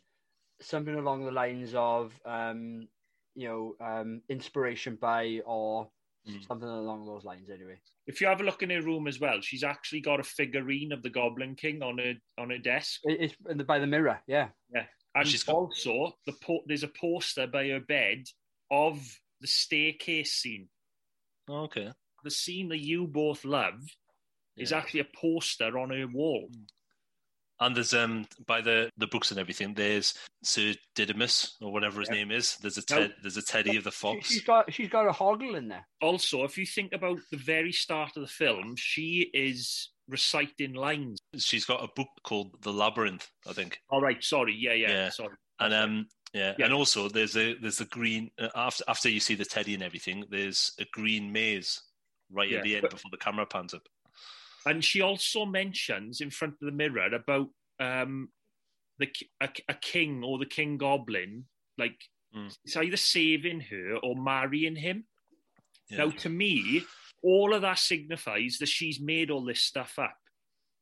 [0.62, 2.88] something along the lines of, um,
[3.36, 5.92] you know, um, inspiration by or
[6.28, 6.42] Mm.
[6.48, 7.52] something along those lines.
[7.52, 10.24] Anyway, If you have a look in her room as well, she's actually got a
[10.24, 13.86] figurine of the Goblin King on her on her desk, it's in the, by the
[13.86, 14.24] mirror.
[14.26, 18.26] Yeah, yeah, and She's got- also the po- there's a poster by her bed
[18.70, 19.00] of
[19.42, 20.70] the staircase scene.
[21.50, 21.92] okay.
[22.24, 23.80] The scene that you both love
[24.58, 26.50] is actually a poster on her wall.
[27.60, 29.74] And there's um by the the books and everything.
[29.76, 32.16] There's Sir Didymus or whatever his Yeah.
[32.16, 32.58] name is.
[32.58, 32.98] There's a No.
[33.08, 34.28] ted, there's a Teddy of the Fox.
[34.28, 35.88] she's got she's got a hoggle in there.
[36.02, 41.20] Also, if you think about the very start of the film, she is reciting lines.
[41.38, 43.80] She's got a book called The Labyrinth, I think.
[43.90, 45.10] All right, sorry, yeah, yeah, Yeah.
[45.10, 45.36] sorry.
[45.60, 46.66] And um yeah, Yeah.
[46.66, 49.84] and also there's a there's a green uh, after after you see the Teddy and
[49.84, 50.26] everything.
[50.30, 51.82] There's a green maze
[52.32, 53.88] right Yeah, at the end but- before the camera pans up.
[54.68, 58.30] And she also mentions in front of the mirror about um,
[58.98, 59.08] the
[59.40, 61.46] a, a king or the king goblin,
[61.78, 61.98] like
[62.36, 62.54] Mm.
[62.66, 65.06] it's either saving her or marrying him.
[65.90, 66.00] Yeah.
[66.00, 66.84] Now, to me,
[67.24, 70.18] all of that signifies that she's made all this stuff up.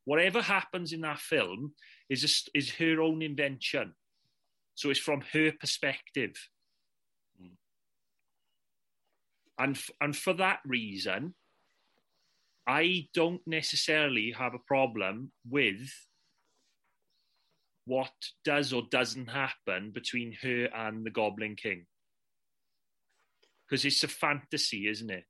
[0.06, 1.74] Whatever happens in that film
[2.10, 3.93] is a, is her own invention.
[4.76, 6.36] So it's from her perspective.
[9.58, 11.36] And, and for that reason,
[12.67, 15.89] I don't necessarily have a problem with
[17.86, 18.12] what
[18.46, 21.86] does or doesn't happen between her and the Goblin King.
[23.67, 25.26] Because it's a fantasy, isn't it?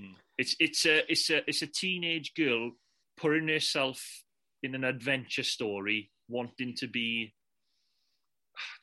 [0.00, 0.14] Mm.
[0.38, 2.72] It's it's a it's a it's a teenage girl
[3.16, 4.24] putting herself
[4.62, 7.34] in an adventure story, wanting to be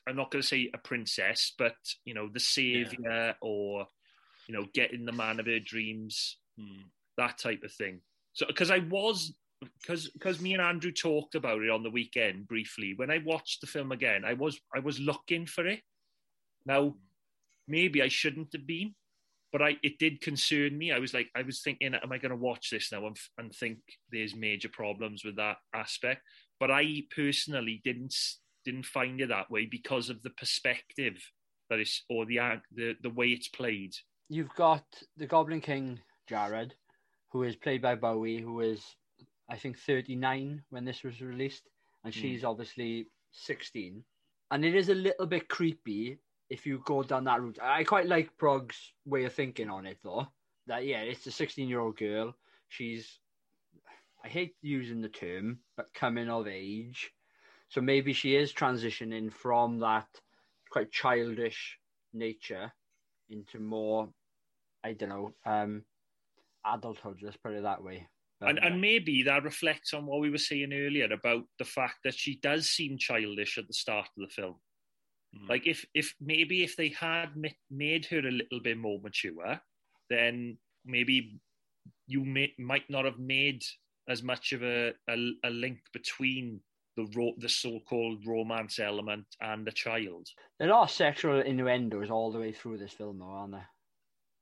[0.08, 1.74] I'm not going to say a princess, but
[2.04, 3.86] you know, the savior or
[4.46, 6.84] you know, getting the man of her dreams, Mm.
[7.16, 8.00] that type of thing.
[8.32, 9.34] So, because I was,
[9.80, 12.92] because because me and Andrew talked about it on the weekend briefly.
[12.94, 15.80] When I watched the film again, I was I was looking for it.
[16.64, 16.94] Now,
[17.66, 18.94] maybe I shouldn't have been,
[19.54, 20.90] but I it did concern me.
[20.90, 23.54] I was like, I was thinking, am I going to watch this now and, and
[23.54, 23.78] think
[24.10, 26.22] there's major problems with that aspect?
[26.58, 28.16] But I personally didn't
[28.64, 31.22] didn't find it that way because of the perspective
[31.70, 33.94] that is or the the the way it's played.
[34.28, 34.84] You've got
[35.16, 36.72] the Goblin King, Jareth,
[37.30, 38.82] who is played by Bowie, who is,
[39.48, 41.68] I think, 39 when this was released,
[42.02, 42.20] and hmm.
[42.20, 44.02] she's obviously 16.
[44.50, 46.18] And it is a little bit creepy
[46.54, 47.58] if you go down that route.
[47.60, 50.28] I quite like Prog's way of thinking on it, though.
[50.68, 52.34] That, yeah, it's a 16 year old girl.
[52.68, 53.18] She's,
[54.24, 57.10] I hate using the term, but coming of age.
[57.68, 60.06] So maybe she is transitioning from that
[60.70, 61.76] quite childish
[62.12, 62.72] nature
[63.28, 64.08] into more,
[64.84, 65.82] I don't know, um,
[66.64, 67.18] adulthood.
[67.20, 68.06] Let's put it that way.
[68.40, 72.14] And, and maybe that reflects on what we were saying earlier about the fact that
[72.14, 74.56] she does seem childish at the start of the film.
[75.34, 75.48] Mm.
[75.48, 79.60] Like if if maybe if they had ma- made her a little bit more mature,
[80.10, 81.40] then maybe
[82.06, 83.62] you may, might not have made
[84.08, 86.60] as much of a, a, a link between
[86.96, 90.28] the ro- the so-called romance element and the child.
[90.60, 93.68] there are sexual innuendos all the way through this film, though, aren't there?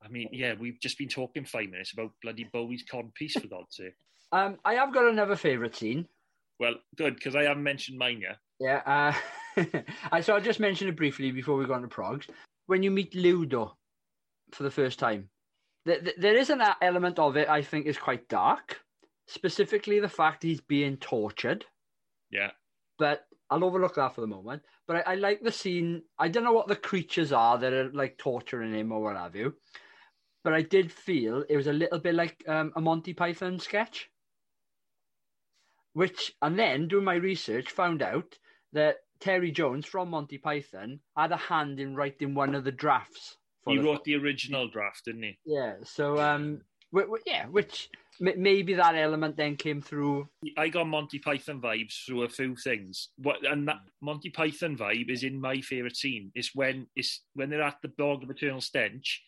[0.03, 3.47] I mean, yeah, we've just been talking five minutes about bloody Bowie's cod piece for
[3.47, 3.95] God's sake.
[4.31, 6.07] Um, I have got another favourite scene.
[6.59, 8.37] Well, good because I haven't mentioned mine yet.
[8.59, 9.13] Yeah, uh,
[10.11, 12.27] I so I'll just mention it briefly before we go on to progs.
[12.67, 13.75] When you meet Ludo
[14.51, 15.29] for the first time,
[15.85, 18.79] th- th- there is an element of it I think is quite dark.
[19.27, 21.65] Specifically, the fact he's being tortured.
[22.29, 22.51] Yeah.
[22.97, 24.63] But I'll overlook that for the moment.
[24.87, 26.03] But I, I like the scene.
[26.17, 29.35] I don't know what the creatures are that are like torturing him or what have
[29.35, 29.53] you.
[30.43, 34.09] But I did feel it was a little bit like um, a Monty Python sketch.
[35.93, 38.37] Which, and then doing my research, found out
[38.73, 43.37] that Terry Jones from Monty Python had a hand in writing one of the drafts.
[43.63, 45.37] for He the- wrote the original draft, didn't he?
[45.45, 45.75] Yeah.
[45.85, 46.59] So, um,
[46.91, 50.27] w- w- yeah, which m- maybe that element then came through.
[50.57, 53.11] I got Monty Python vibes through a few things.
[53.15, 56.29] What and that Monty Python vibe is in my favorite scene.
[56.35, 59.23] It's when it's when they're at the Bog of Eternal Stench,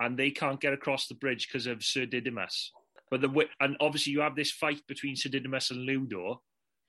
[0.00, 2.70] and they can't get across the bridge because of Sir Didymus.
[3.10, 6.42] But the and obviously you have this fight between Sir Didymus and Ludo.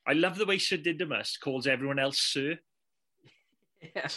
[0.08, 2.58] I love the way Sir Didymus calls everyone else Sir.
[3.96, 4.08] Yeah.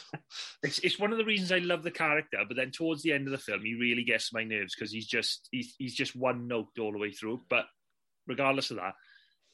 [0.62, 3.26] It's, it's one of the reasons I love the character, but then towards the end
[3.26, 6.48] of the film, he really gets my nerves because he's just he's, he's just one
[6.48, 7.42] note all the way through.
[7.50, 7.66] But
[8.26, 8.94] regardless of that,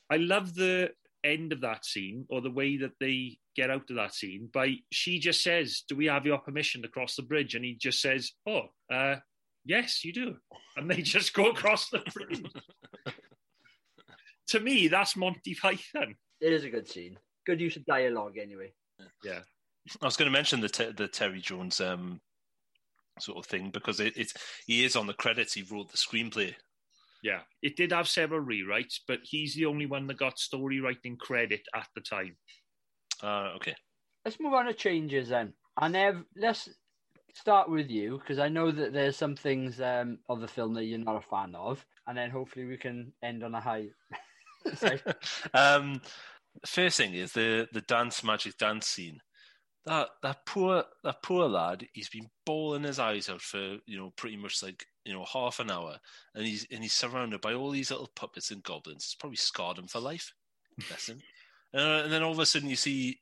[0.09, 0.91] I love the
[1.25, 4.49] end of that scene or the way that they get out of that scene.
[4.53, 7.75] By she just says, "Do we have your permission to cross the bridge?" And he
[7.75, 9.17] just says, "Oh, uh,
[9.65, 10.37] yes, you do,"
[10.77, 12.45] and they just go across the bridge.
[14.49, 16.17] to me, that's Monty Python.
[16.45, 17.19] It is a good scene.
[17.47, 18.71] Good use of dialogue, anyway.
[19.25, 19.41] Yeah.
[20.03, 22.21] I was going to mention the te- the Terry Jones um,
[23.19, 24.35] sort of thing because it, it's
[24.67, 25.55] he is on the credits.
[25.55, 26.55] He wrote the screenplay.
[27.23, 31.17] Yeah, it did have several rewrites, but he's the only one that got story writing
[31.17, 32.37] credit at the time.
[33.23, 33.75] Uh, okay.
[34.27, 35.55] Let's move on to changes then.
[35.81, 36.69] And Ev, let's
[37.35, 40.85] start with you because I know that there's some things um, of the film that
[40.85, 43.89] you're not a fan of, and then hopefully we can end on a high.
[44.77, 45.01] Sorry.
[46.55, 49.21] um, first thing is the the dance magic dance scene.
[49.87, 51.87] That that poor that poor lad.
[51.93, 55.61] He's been bawling his eyes out for you know pretty much like you know half
[55.61, 55.99] an hour,
[56.35, 59.05] and he's and he's surrounded by all these little puppets and goblins.
[59.05, 60.33] It's probably scarred him for life.
[60.89, 61.21] Bless him.
[61.77, 63.19] Uh, and then all of a sudden you see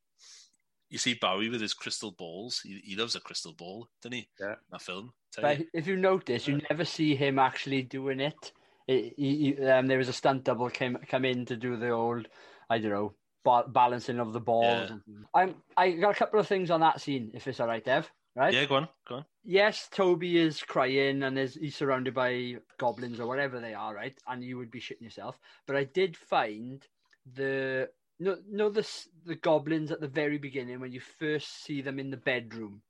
[0.90, 2.60] you see Bowie with his crystal balls.
[2.62, 4.28] He, he loves a crystal ball, doesn't he?
[4.38, 4.56] Yeah.
[4.70, 5.14] That film.
[5.32, 5.66] Tell But you.
[5.72, 8.52] if you notice, you never see him actually doing it.
[8.86, 11.88] it he, he- um, there was a stunt double came come in to do the
[11.92, 12.28] old,
[12.68, 14.90] I don't know, ba- balancing of the balls.
[14.90, 15.14] Yeah.
[15.34, 18.10] I'm I got a couple of things on that scene, if it's all right, Dev.
[18.34, 18.54] Right?
[18.54, 19.26] Yeah, go on, go on.
[19.44, 24.16] Yes, Toby is crying and is he's surrounded by goblins or whatever they are, right?
[24.26, 25.38] And you would be shitting yourself.
[25.66, 26.86] But I did find
[27.34, 28.88] the no, no, the
[29.26, 32.82] the goblins at the very beginning when you first see them in the bedroom.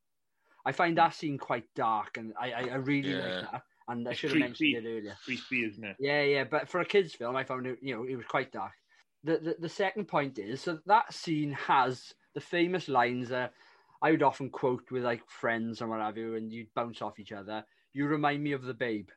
[0.64, 3.18] I find that scene quite dark, and I, I, I really Yeah.
[3.40, 3.62] like that.
[3.88, 5.16] And I should have mentioned it earlier.
[5.24, 5.96] Creepy, isn't it?
[5.98, 8.52] Yeah, yeah, but for a kids' film, I found it, you know, it was quite
[8.52, 8.72] dark.
[9.24, 13.52] The, the the second point is so that scene has the famous lines that
[14.02, 17.20] I would often quote with like friends and what have you, and you'd bounce off
[17.20, 17.64] each other.
[17.92, 19.10] You remind me of the babe.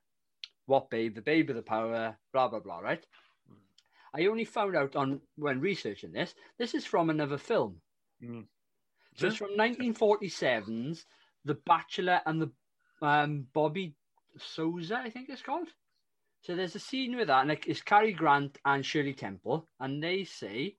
[0.68, 1.15] What babe?
[1.15, 2.18] The babe with the power.
[2.34, 2.80] Blah blah blah.
[2.80, 3.06] Right.
[4.15, 6.36] I only found out on when researching this.
[6.58, 7.82] This is from another film.
[8.24, 8.46] Mm.
[9.18, 11.06] So it's from 1947's
[11.46, 12.52] The Bachelor and the
[13.02, 13.96] um, Bobby
[14.38, 15.68] Souza, I think it's called.
[16.46, 20.24] So there's a scene with that, and it's Cary Grant and Shirley Temple, and they
[20.24, 20.78] say,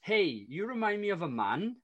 [0.00, 1.76] "Hey, you remind me of a man.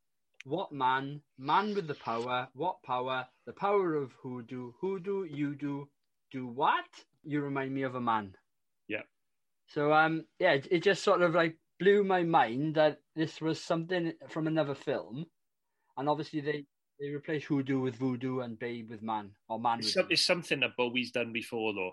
[0.45, 1.23] What man?
[1.39, 2.49] Man with the power.
[2.55, 3.29] What power?
[3.47, 4.73] The power of hoodoo.
[4.81, 5.23] Hoodoo.
[5.27, 5.89] You do.
[6.33, 6.87] Do what?
[7.23, 8.35] You remind me of a man."
[8.89, 9.03] Yeah.
[9.69, 13.61] So um, yeah, it, it just sort of like blew my mind that this was
[13.61, 15.27] something from another film,
[15.97, 16.67] and obviously they
[16.99, 20.27] they replace hoodoo with voodoo and babe with man or man It's, with some, it's
[20.27, 21.93] something that Bowie's done before, though.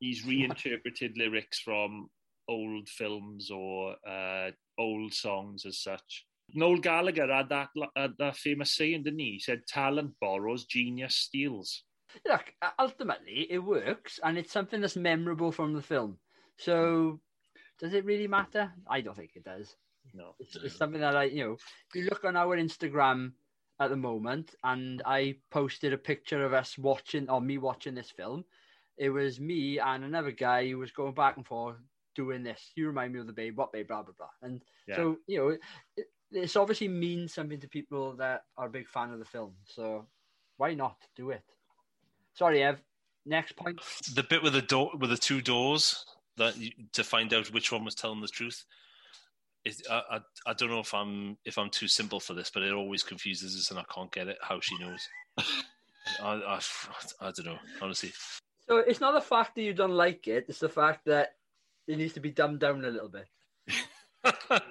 [0.00, 2.08] He's reinterpreted lyrics from
[2.48, 6.24] old films or uh, old songs as such.
[6.54, 9.32] Noel Gallagher had that had that famous saying, didn't he?
[9.32, 11.84] He said, "Talent borrows, genius steals."
[12.26, 16.18] Look, ultimately, it works, and it's something that's memorable from the film.
[16.56, 17.20] So,
[17.78, 18.72] does it really matter?
[18.88, 19.76] I don't think it does.
[20.14, 23.32] No, It's, it's something that I, you know, if you look on our Instagram
[23.78, 28.10] at the moment, and I posted a picture of us watching, or me watching this
[28.10, 28.44] film,
[28.98, 31.76] it was me and another guy who was going back and forth
[32.14, 32.72] doing this.
[32.74, 34.28] You remind me of the babe, what babe, blah, blah, blah.
[34.42, 34.96] And Yeah.
[34.96, 35.56] so, you know,
[35.96, 39.54] it, it's obviously means something to people that are a big fan of the film.
[39.64, 40.06] So,
[40.56, 41.42] why not do it?
[42.34, 42.80] Sorry, Ev.
[43.24, 43.80] Next point.
[44.14, 46.04] The bit with the door with the two doors
[46.36, 48.64] that you, to find out which one was telling the truth.
[49.64, 52.62] Is, I, I I don't know if I'm if I'm too simple for this, but
[52.62, 54.38] it always confuses us, and I can't get it.
[54.40, 55.08] How she knows?
[56.22, 56.60] I, I
[57.20, 57.58] I don't know.
[57.82, 58.12] Honestly,
[58.68, 61.36] So, it's not the fact that you don't like it, it's the fact that
[61.86, 63.26] it needs to be dumbed down a little bit.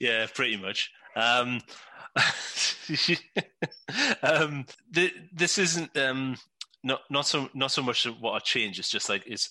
[0.00, 0.90] yeah, pretty much.
[1.14, 1.60] Um,
[4.22, 6.36] um, th- this isn't um,
[6.82, 8.78] not not so not so much what I change.
[8.78, 9.50] It's just like it's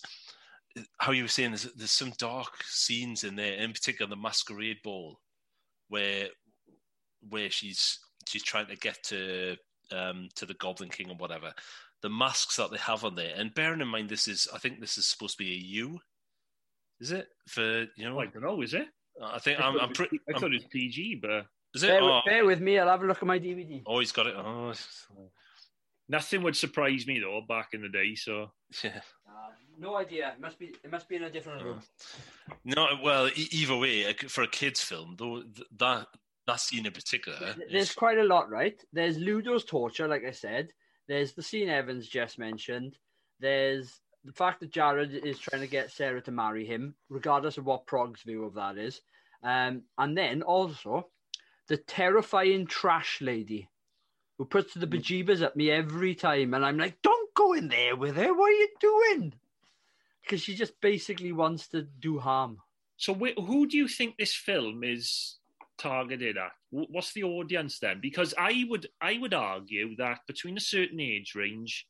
[0.98, 1.52] how you were saying.
[1.52, 5.20] There's, there's some dark scenes in there, in particular the masquerade ball,
[5.90, 6.28] where
[7.30, 9.56] where she's she's trying to get to
[9.92, 11.54] um, to the Goblin King or whatever.
[12.04, 14.80] The masks that they have on there, and bearing in mind this is, I think
[14.80, 16.00] this is supposed to be a U.
[17.00, 18.20] Is it for you know?
[18.20, 18.62] I don't know.
[18.62, 18.88] Is it?
[19.24, 20.20] I think I I'm, I'm it was- pretty.
[20.34, 21.88] I thought it was PG, but Is it?
[21.88, 23.82] Bear, Oh, with, bear with me, I'll have a look at my DVD.
[23.88, 24.36] oh, he's got it.
[24.38, 24.74] Oh,
[26.10, 28.16] nothing would surprise me though back in the day.
[28.16, 28.52] So
[28.84, 29.02] yeah.
[29.28, 30.34] Uh, no idea.
[30.36, 30.74] It must be.
[30.84, 31.82] It must be in a different room.
[32.64, 35.44] No, well, e- either way, for a kids' film, though,
[35.78, 36.08] that
[36.48, 38.80] that scene in particular, There's is, quite a lot, right?
[38.94, 40.70] There's Ludo's torture, like I said.
[41.08, 42.98] There's the scene Evans just mentioned.
[43.40, 47.66] There's the fact that Jareth is trying to get Sarah to marry him, regardless of
[47.66, 49.02] what Prog's view of that is.
[49.44, 51.08] Um, and then also
[51.68, 53.70] the terrifying trash lady
[54.38, 57.96] who puts the bejeebers at me every time, and I'm like, "Don't go in there
[57.96, 58.34] with her.
[58.34, 59.34] What are you doing?"
[60.22, 62.62] Because she just basically wants to do harm.
[62.98, 65.38] So, wh- who do you think this film is
[65.78, 66.52] targeted at?
[66.70, 68.00] What's the audience then?
[68.02, 71.88] Because I would, I would argue that between a certain age range,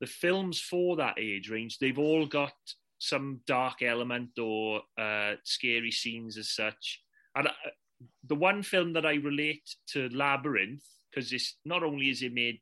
[0.00, 2.52] the films for that age range, they've all got
[2.98, 7.02] some dark element or uh, scary scenes as such.
[7.34, 7.70] And uh,
[8.26, 12.60] the one film that I relate to Labyrinth, because it's not only is it made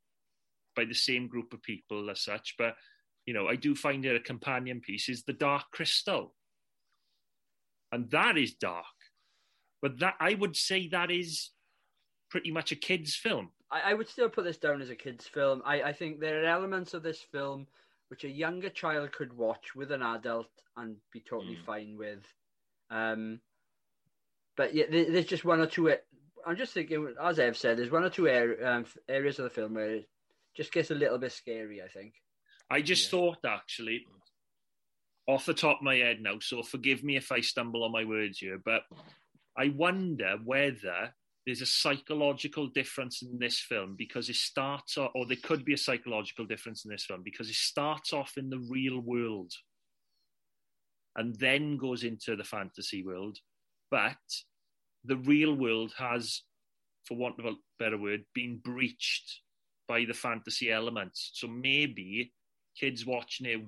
[0.74, 2.74] by the same group of people as such, but
[3.24, 6.36] you know, I do find it a companion piece, is The Dark Crystal
[7.92, 8.84] and that is dark.
[9.82, 11.50] But that I would say that is
[12.30, 13.50] pretty much a kids' film.
[13.70, 15.62] I, I would still put this down as a kids' film.
[15.64, 17.66] I, I think there are elements of this film
[18.08, 21.64] which a younger child could watch with an adult and be totally Mm.
[21.66, 22.24] fine with.
[22.90, 23.40] Um,
[24.56, 25.92] but yeah, there, there's just one or two.
[26.46, 29.74] I'm just thinking, as Ev said, there's one or two um, areas of the film
[29.74, 30.08] where it
[30.56, 31.82] just gets a little bit scary.
[31.82, 32.14] I think.
[32.70, 33.18] I just Yeah.
[33.18, 34.06] thought actually,
[35.26, 38.04] off the top of my head now, so forgive me if I stumble on my
[38.04, 38.82] words here, but
[39.58, 41.14] I wonder whether
[41.46, 45.74] there's a psychological difference in this film because it starts off, or there could be
[45.74, 49.52] a psychological difference in this film because it starts off in the real world
[51.16, 53.38] and then goes into the fantasy world.
[53.90, 54.16] But
[55.04, 56.42] the real world has,
[57.04, 59.40] for want of a better word, been breached
[59.88, 61.30] by the fantasy elements.
[61.34, 62.32] So maybe
[62.78, 63.60] kids watching it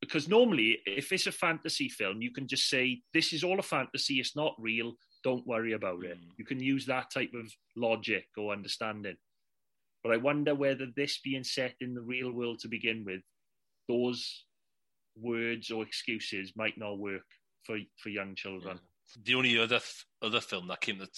[0.00, 3.62] because normally, if it's a fantasy film, you can just say, This is all a
[3.62, 6.18] fantasy, it's not real, don't worry about it.
[6.18, 6.28] Mm.
[6.38, 9.16] You can use that type of logic or understanding.
[10.02, 13.20] But I wonder whether this being set in the real world to begin with,
[13.88, 14.44] those
[15.20, 17.26] words or excuses might not work
[17.64, 18.80] for for young children.
[19.24, 21.10] The only other th- other film that came that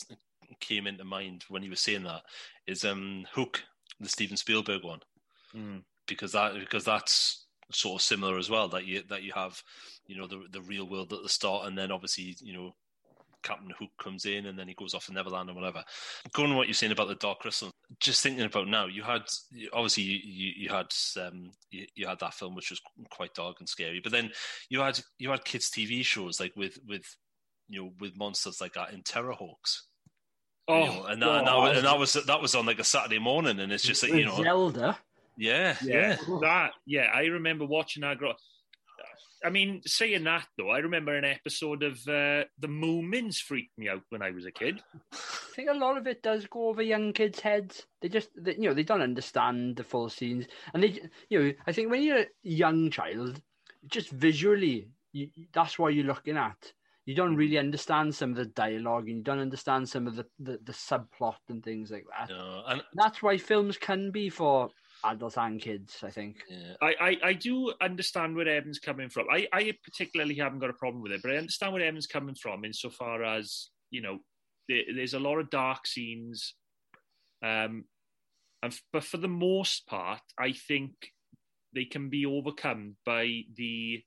[0.61, 2.23] came into mind when you were saying that
[2.67, 3.63] is um, Hook,
[4.01, 5.01] the Steven Spielberg one,
[5.55, 5.85] Mm.
[6.09, 8.69] because that because that's sort of similar as well.
[8.69, 9.63] That you that you have,
[10.07, 12.75] you know, the the real world at the start, and then obviously you know.
[13.43, 15.83] Captain Hook comes in and then he goes off to Neverland or whatever.
[16.33, 17.71] Going on what you're saying about the Dark Crystal,
[18.01, 19.23] just thinking about now, you had
[19.73, 20.87] obviously you, you, you had
[21.21, 22.81] um, you, you had that film which was
[23.11, 24.31] quite dark and scary, but then
[24.69, 27.05] you had you had kids TV shows like with with
[27.69, 29.81] you know with monsters like that in Terrahawks.
[30.69, 32.79] Oh, you know, and, that, and, that, was- and that was that was on like
[32.79, 34.97] a Saturday morning, and it's just like you know, Zelda.
[35.37, 36.71] yeah, yeah, yeah, that.
[36.87, 38.19] Yeah, I remember watching that.
[38.19, 38.35] Grow-
[39.45, 43.89] I mean, saying that though, I remember an episode of uh, the Moomins freaked me
[43.89, 44.83] out when I was a kid.
[45.13, 47.87] I think a lot of it does go over young kids' heads.
[48.01, 51.53] They just, they, you know, they don't understand the full scenes, and they, you know,
[51.67, 53.41] I think when you're a young child,
[53.87, 56.73] just visually, you, that's what you're looking at.
[57.05, 60.27] You don't really understand some of the dialogue, and you don't understand some of the,
[60.39, 62.31] the, the subplot and things like that.
[62.31, 64.71] No, and That's why films can be for
[65.05, 65.97] adults and kids.
[66.03, 66.43] I think.
[66.49, 69.27] yeah, I, I, I do understand where Evan's coming from.
[69.33, 72.35] I, I particularly haven't got a problem with it, but I understand where Evan's coming
[72.35, 74.19] from insofar as, you know,
[74.69, 76.55] there, there's a lot of dark scenes.
[77.45, 77.85] Um,
[78.63, 80.93] and, f- but for the most part, I think
[81.75, 84.03] they can be overcome by the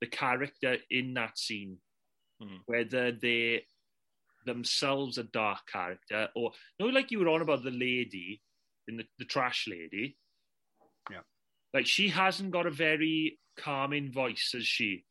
[0.00, 1.78] the character in that scene,
[2.40, 2.58] Hmm.
[2.66, 3.64] whether they
[4.46, 8.40] themselves a dark character or you know, like you were on about the lady
[8.86, 10.16] in the, the trash lady.
[11.74, 15.04] Like she hasn't got a very calming voice, has she.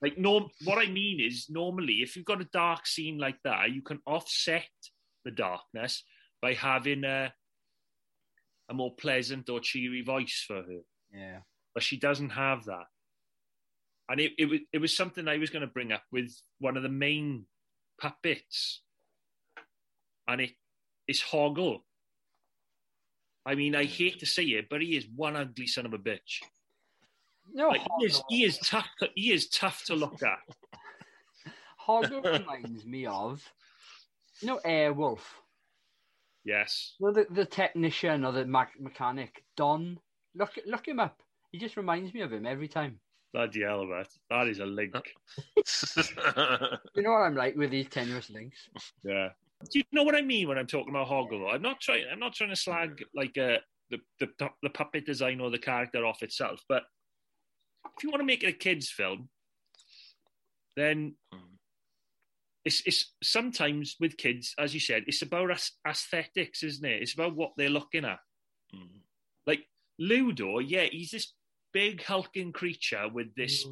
[0.00, 3.70] Like no, what I mean is normally if you've got a dark scene like that,
[3.70, 4.66] you can offset
[5.24, 6.02] the darkness
[6.40, 7.32] by having a
[8.68, 10.80] a more pleasant or cheery voice for her
[11.12, 11.40] Yeah.
[11.74, 12.86] but she doesn't have that.
[14.08, 16.76] And it, it was it was something I was going to bring up with one
[16.76, 17.46] of the main
[18.00, 18.82] puppets,
[20.26, 20.50] and it
[21.06, 21.80] is Hoggle.
[23.44, 25.98] I mean, I hate to say it, but he is one ugly son of a
[25.98, 26.40] bitch.
[27.52, 28.88] No, Like, he is he is tough.
[29.00, 30.38] To, he is tough to look at.
[31.86, 33.42] Hoggle reminds me of,
[34.40, 35.20] you know, Airwolf.
[36.44, 38.44] Yes, Well, the, the technician or the
[38.78, 39.98] mechanic, Don.
[40.34, 41.20] Look look him up.
[41.50, 42.98] He just reminds me of him every time.
[43.32, 44.94] bloody hell, that that is a link.
[46.94, 48.68] You know what I'm like with these tenuous links.
[49.04, 49.30] Yeah.
[49.70, 51.52] Do you know what I mean when I'm talking about Hoggle?
[51.52, 52.04] I'm not trying.
[52.10, 53.58] I'm not trying to slag like uh,
[53.90, 54.28] the, the
[54.62, 56.60] the puppet design or the character off itself.
[56.68, 56.84] But
[57.96, 59.28] if you want to make it a kids' film,
[60.76, 61.14] then
[62.64, 67.02] it's it's sometimes with kids, as you said, it's about as- aesthetics, isn't it?
[67.02, 68.18] It's about what they're looking at.
[68.74, 69.00] Mm.
[69.46, 69.66] Like
[69.98, 71.32] Ludo, yeah, he's this
[71.72, 73.66] big hulking creature with this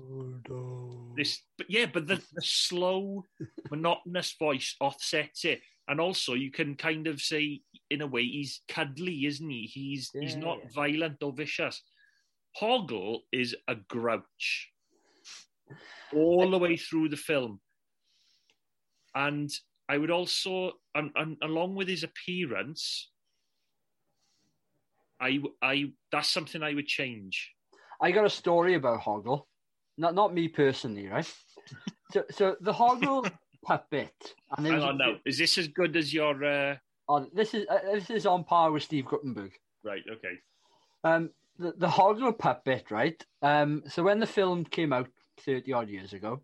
[1.16, 3.24] this but yeah but the, the slow
[3.70, 7.60] monotonous voice offsets it and also you can kind of say
[7.90, 10.68] in a way he's cuddly isn't he he's he's not yeah.
[10.74, 11.82] violent or vicious
[12.60, 14.70] hoggle is a grouch
[16.14, 17.60] all the way through the film
[19.14, 19.50] and
[19.88, 23.10] i would also and, and along with his appearance
[25.20, 27.52] i i that's something i would change
[28.00, 29.42] I got a story about Hoggle.
[29.98, 31.30] Not not me personally, right?
[32.12, 33.30] so so the Hoggle
[33.64, 34.34] puppet.
[34.56, 36.76] And hang on now is this as good as your uh...
[37.08, 39.52] oh, this is uh, this is on par with Steve Guttenberg.
[39.84, 40.34] right okay
[41.04, 43.22] Um, the the Hoggle puppet, right?
[43.42, 45.08] Um, so when the film came out
[45.44, 46.42] thirty odd years ago,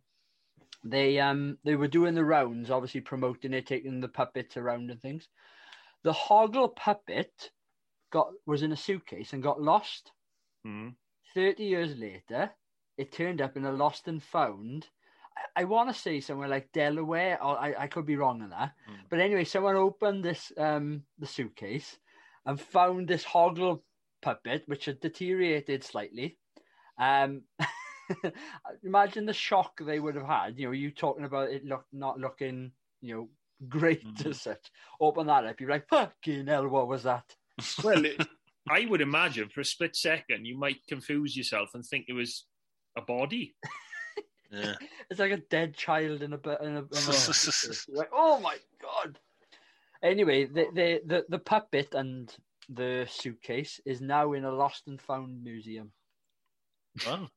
[0.84, 5.00] they um they were doing the rounds, obviously promoting it, taking the puppets around and
[5.00, 5.28] things.
[6.04, 7.50] The Hoggle puppet
[8.12, 10.12] got was in a suitcase and got lost.
[10.66, 10.94] Mhm.
[11.34, 12.50] 30 years later,
[12.96, 14.88] it turned up in a lost and found.
[15.36, 18.50] I, I want to say somewhere like Delaware, or I, I could be wrong on
[18.50, 18.72] that.
[18.90, 18.94] Mm.
[19.10, 21.98] But anyway, someone opened this um the suitcase
[22.44, 23.82] and found this Hoggle
[24.22, 26.38] puppet, which had deteriorated slightly.
[26.98, 27.42] Um,
[28.82, 30.58] imagine the shock they would have had.
[30.58, 33.28] You know, you talking about it look not looking, you know,
[33.68, 34.26] great Mhm.
[34.26, 34.70] as such.
[35.00, 37.24] Open that up, you're like, fucking hell, what was that?
[37.82, 38.20] Well, it,
[38.68, 42.44] I would imagine for a split second you might confuse yourself and think it was
[42.96, 43.54] a body.
[44.50, 44.74] Yeah.
[45.10, 48.56] It's like a dead child in a bu- in a, in a like, oh my
[48.80, 49.18] god.
[50.02, 52.34] Anyway, the, the the the puppet and
[52.68, 55.92] the suitcase is now in a lost and found museum.
[57.06, 57.28] Wow.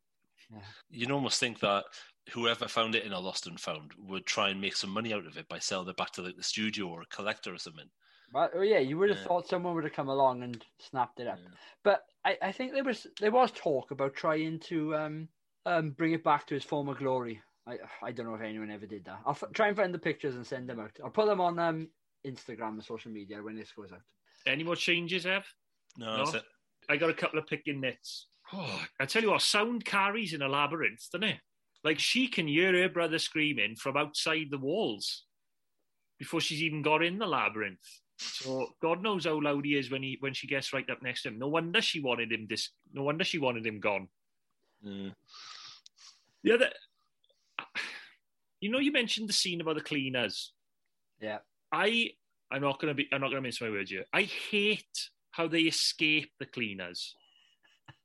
[0.52, 0.62] Yeah.
[0.90, 1.86] You'd almost think that
[2.32, 5.26] whoever found it in a lost and found would try and make some money out
[5.28, 7.90] of it by selling it back to like the studio or a collector or something.
[8.34, 9.26] But oh yeah, you would have Yeah.
[9.26, 11.40] thought someone would have come along and snapped it up.
[11.42, 11.50] Yeah.
[11.84, 15.30] But I, I think there was there was talk about trying to um
[15.66, 17.42] um bring it back to its former glory.
[17.68, 19.20] I I don't know if anyone ever did that.
[19.26, 20.92] I'll f- try and find the pictures and send them out.
[21.04, 21.90] I'll put them on um
[22.26, 24.02] Instagram and social media when this goes out.
[24.46, 25.46] Any more changes, Ev?
[25.98, 26.18] No, No?
[26.26, 26.44] that's it.
[26.90, 28.28] I got a couple of picking nits.
[28.52, 31.38] Oh, I tell you what, sound carries in a labyrinth, doesn't it?
[31.84, 35.26] Like she can hear her brother screaming from outside the walls
[36.18, 37.80] before she's even got in the labyrinth.
[38.18, 41.22] So God knows how loud he is when he when she gets right up next
[41.24, 41.40] to him.
[41.40, 44.10] No wonder she wanted him dis- No wonder she wanted him gone.
[44.86, 45.14] Mm.
[46.44, 46.70] The other,
[48.62, 50.54] you know, you mentioned the scene about the cleaners.
[51.22, 51.40] Yeah.
[51.72, 52.12] I
[52.52, 54.06] I'm not gonna be I'm not gonna mince my words here.
[54.14, 57.16] I hate how they escape the cleaners.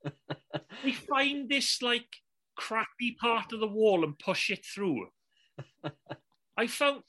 [0.85, 2.07] they find this like
[2.57, 5.09] crappy part of the wall and push it through.
[6.57, 7.03] I found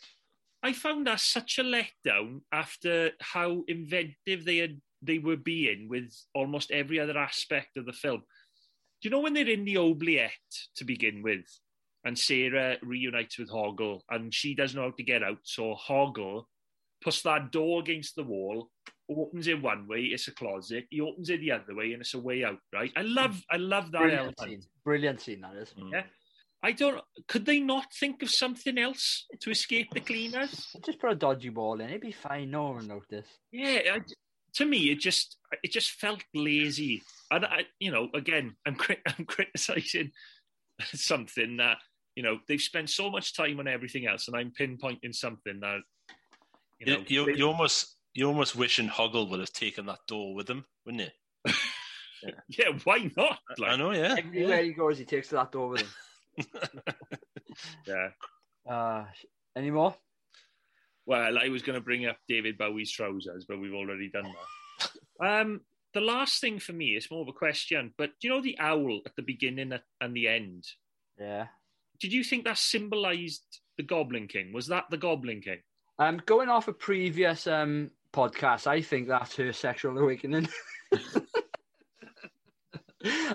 [0.63, 6.11] I found that such a letdown after how inventive they had they were being with
[6.33, 8.23] almost every other aspect of the film.
[9.01, 10.31] Do you know when they're in the oubliette
[10.77, 11.45] to begin with,
[12.03, 16.45] and Sarah reunites with Hoggle, and she doesn't know how to get out, so Hoggle
[17.03, 18.69] puts that door against the wall,
[19.09, 20.85] opens it one way, it's a closet.
[20.89, 22.59] He opens it the other way, and it's a way out.
[22.73, 22.91] Right?
[22.95, 24.39] I love, I love that Brilliant element.
[24.39, 24.61] scene.
[24.83, 25.73] Brilliant scene that is.
[25.79, 25.91] Mm.
[25.91, 26.03] Yeah.
[26.63, 26.99] I don't.
[27.27, 30.75] Could they not think of something else to escape the cleaners?
[30.83, 32.49] Just put a dodgy ball in, it'd be fine.
[32.49, 33.27] No one would notice.
[33.51, 33.99] Yeah, I,
[34.55, 37.01] to me, it just it just felt lazy.
[37.31, 40.11] And I, you know, again, I'm crit- I'm criticizing
[40.93, 41.77] something that
[42.15, 45.79] you know they've spent so much time on everything else, and I'm pinpointing something that
[46.79, 46.99] you know.
[46.99, 50.49] You, you, they- you almost you almost wishing Hoggle would have taken that door with
[50.49, 51.11] him, wouldn't
[51.45, 51.53] you?
[52.47, 53.39] yeah, why not?
[53.57, 54.15] Like, I know, yeah.
[54.17, 56.45] Everywhere he goes, he takes that door with him.
[57.85, 58.09] yeah.
[58.69, 59.05] Uh,
[59.55, 59.95] any more?
[61.05, 64.33] Well, I was going to bring up David Bowie's trousers, but we've already done
[65.19, 65.41] that.
[65.41, 65.61] um,
[65.93, 68.57] the last thing for me is more of a question, but do you know the
[68.59, 70.65] owl at the beginning and the end?
[71.19, 71.47] Yeah.
[71.99, 74.51] Did you think that symbolised the Goblin King?
[74.51, 75.59] Was that the Goblin King?
[75.97, 80.49] Um, going off a previous um podcast, I think that's her sexual awakening.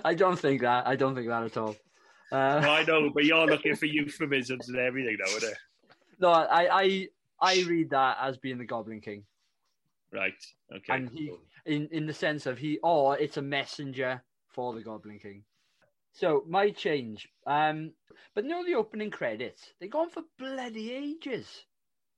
[0.03, 0.85] I don't think that.
[0.87, 1.75] I don't think that at all.
[2.31, 5.57] Uh, I know, but you're looking for euphemisms and everything now, isn't it?
[6.19, 7.07] no, I, I,
[7.41, 9.25] I read that as being the Goblin King,
[10.11, 10.43] Right.
[10.71, 10.93] Okay.
[10.93, 11.31] and he,
[11.65, 15.45] in in the sense of he, or it's a messenger for the Goblin King.
[16.13, 17.95] So my change, um,
[18.35, 21.65] but no, the opening credits they go on for bloody ages.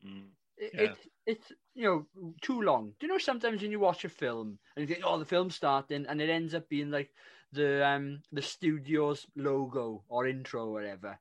[0.06, 0.32] Mm.
[0.58, 0.96] It, Yeah.
[0.96, 2.96] it, it's you know too long.
[3.00, 5.56] Do you know sometimes when you watch a film and you think, oh, the film's
[5.56, 7.14] starting, and it ends up being like
[7.52, 11.20] the um the studio's logo or intro or whatever.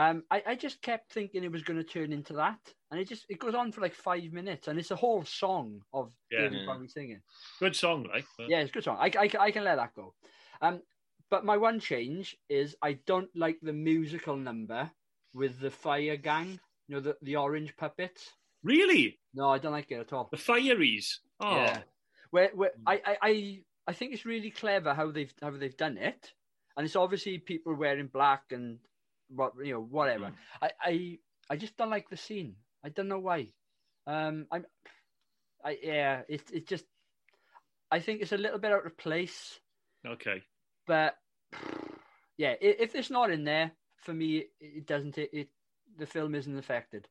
[0.00, 2.58] Um, I, I just kept thinking it was going to turn into that,
[2.90, 5.82] and it just it goes on for like five minutes, and it's a whole song
[5.92, 6.42] of Yeah.
[6.42, 6.74] David Yeah.
[6.74, 7.20] Bowie singing.
[7.58, 8.24] Good song, right?
[8.38, 8.96] But- Yeah, it's a good song.
[8.98, 10.14] I, I, I can let that go.
[10.62, 10.80] Um,
[11.30, 14.90] but my one change is I don't like the musical number
[15.34, 16.58] with the fire gang.
[16.88, 18.30] You know the the orange puppets.
[18.62, 19.18] Really?
[19.34, 20.28] No, I don't like it at all.
[20.30, 21.18] The Fireys?
[21.40, 21.56] Oh.
[21.56, 21.78] Yeah.
[22.30, 25.98] Where, where I, I, I, I think it's really clever how they've how they've done
[25.98, 26.32] it,
[26.76, 28.78] and it's obviously people wearing black and
[29.34, 30.26] what you know whatever.
[30.26, 30.34] Mm.
[30.62, 31.18] I, I
[31.50, 32.56] I just don't like the scene.
[32.84, 33.48] I don't know why.
[34.06, 34.64] Um, I'm,
[35.64, 36.84] I yeah, it's it's just.
[37.90, 39.58] I think it's a little bit out of place,
[40.06, 40.42] Okay.
[40.86, 41.14] but
[42.36, 45.18] yeah, if it's not in there for me, it doesn't.
[45.18, 45.48] It, it
[45.98, 47.08] the film isn't affected.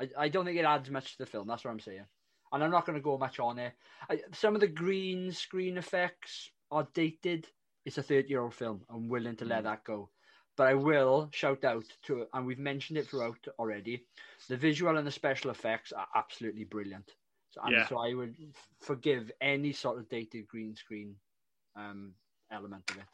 [0.00, 1.46] I, I don't think it adds much to the film.
[1.46, 2.06] That's what I'm saying.
[2.52, 3.72] And I'm not going to go much on it.
[4.08, 7.46] I, some of the green screen effects are dated.
[7.84, 8.82] It's a 30 year old film.
[8.90, 10.10] I'm willing to let that go.
[10.56, 14.06] But I will shout out to, and we've mentioned it throughout already,
[14.48, 17.14] the visual and the special effects are absolutely brilliant.
[17.50, 17.86] So, and Yeah.
[17.86, 18.34] so I would
[18.80, 21.14] forgive any sort of dated green screen
[21.76, 22.14] um,
[22.50, 23.04] element of it.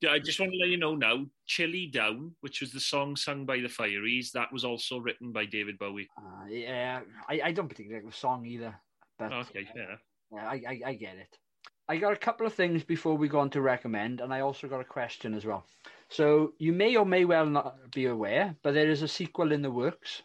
[0.00, 3.16] Yeah, I just want to let you know now, Chilly Down, which was the song
[3.16, 6.10] sung by the Fireys, that was also written by David Bowie.
[6.18, 8.78] Uh, yeah, I, I don't particularly like the song either.
[9.18, 9.96] But Okay, yeah.
[10.30, 11.38] Yeah, I, I, I get it.
[11.86, 14.68] I got a couple of things before we go on to recommend, and I also
[14.68, 15.66] got a question as well.
[16.08, 19.60] So you may or may well not be aware, but there is a sequel in
[19.60, 20.22] the works.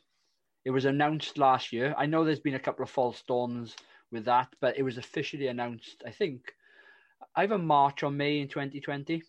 [0.63, 1.93] It was announced last year.
[1.97, 3.75] I know there's been a couple of false dawns
[4.09, 6.53] with that, but it was officially announced, I think,
[7.35, 9.21] either March or May in 2020.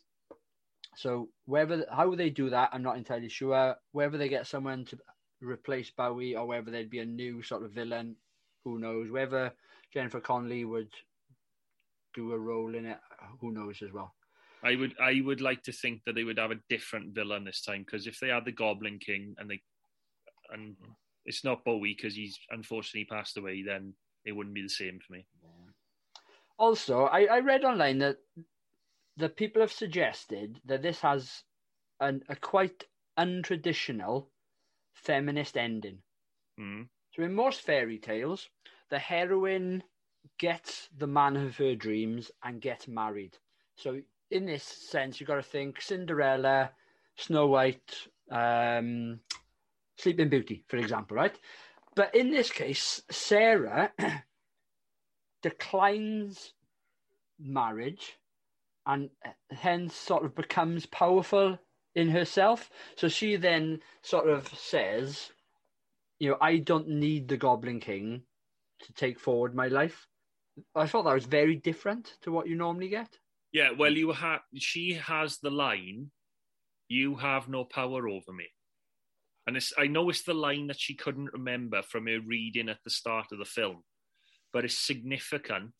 [0.94, 3.74] So whether how they do that, I'm not entirely sure.
[3.90, 4.98] Whether they get someone to
[5.40, 8.16] replace Bowie or whether there'd be a new sort of villain,
[8.64, 9.10] who knows?
[9.10, 9.52] Whether
[9.92, 10.90] Jennifer Connelly would
[12.14, 12.98] do a role in it,
[13.40, 14.14] who knows as well.
[14.62, 17.62] I would I would like to think that they would have a different villain this
[17.62, 19.62] time because if they had the Goblin King and they
[20.52, 20.76] and
[21.24, 23.94] it's not Bowie because he's unfortunately passed away, then
[24.24, 25.26] it wouldn't be the same for me.
[26.58, 28.16] Also, I, I read online that
[29.16, 31.42] the people have suggested that this has
[32.00, 32.84] an, a quite
[33.18, 34.26] untraditional
[34.94, 35.98] feminist ending.
[36.58, 36.88] Mm.
[37.14, 38.48] So in most fairy tales,
[38.90, 39.82] the heroine
[40.38, 43.36] gets the man of her dreams and gets married.
[43.76, 44.00] So
[44.30, 46.70] in this sense, you've got to think Cinderella,
[47.16, 49.20] Snow White, um,
[49.98, 51.36] Sleeping Beauty, for example, right?
[51.94, 53.92] But in this case, Sarah
[55.42, 56.52] declines
[57.38, 58.16] marriage
[58.86, 59.10] and
[59.50, 61.58] hence sort of becomes powerful
[61.94, 62.70] in herself.
[62.96, 65.30] So she then sort of says,
[66.18, 68.22] you know, I don't need the Goblin King
[68.82, 70.06] to take forward my life.
[70.74, 73.18] I thought that was very different to what you normally get.
[73.52, 74.40] Yeah, well, you have.
[74.56, 76.10] She has the line,
[76.88, 78.48] "You have no power over me,"
[79.46, 79.72] and it's.
[79.76, 83.32] I know it's the line that she couldn't remember from her reading at the start
[83.32, 83.84] of the film,
[84.52, 85.74] but it's significant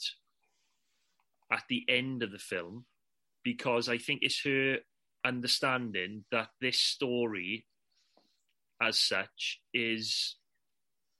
[1.52, 2.86] at the end of the film
[3.42, 4.78] because I think it's her
[5.24, 7.66] understanding that this story,
[8.80, 10.36] as such, is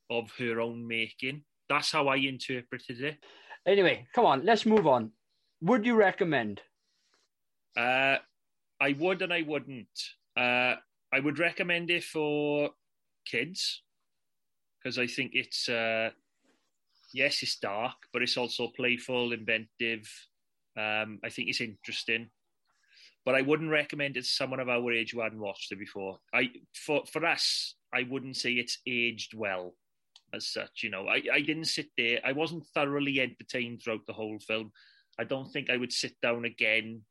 [0.08, 1.44] of her own making.
[1.68, 3.18] That's how I interpreted it.
[3.66, 5.12] Anyway, come on, let's move on.
[5.60, 6.62] Would you recommend?
[7.76, 8.16] Uh,
[8.80, 9.88] I would and I wouldn't.
[10.36, 10.74] Uh,
[11.12, 12.70] I would recommend it for
[13.26, 13.82] kids
[14.78, 16.10] because I think it's uh,
[17.12, 20.08] yes, it's dark, but it's also playful, inventive.
[20.78, 22.30] Um, I think it's interesting,
[23.26, 26.18] but I wouldn't recommend it to someone of our age who hadn't watched it before.
[26.32, 29.74] I for for us, I wouldn't say it's aged well
[30.34, 30.82] as such.
[30.82, 32.20] You know, I, I didn't sit there.
[32.24, 34.72] I wasn't thoroughly entertained throughout the whole film.
[35.18, 37.02] I don't think I would sit down again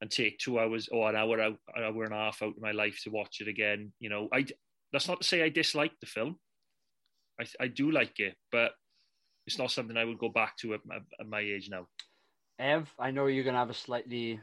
[0.00, 2.62] and take two hours or an hour out, an hour and a half out of
[2.62, 3.92] my life to watch it again.
[4.00, 4.46] You know, I
[4.92, 6.36] that's not to say I dislike the film.
[7.40, 8.72] I I do like it, but
[9.46, 11.86] it's not something I would go back to at my, at my age now.
[12.58, 14.38] Ev, I know you're going to have a slightly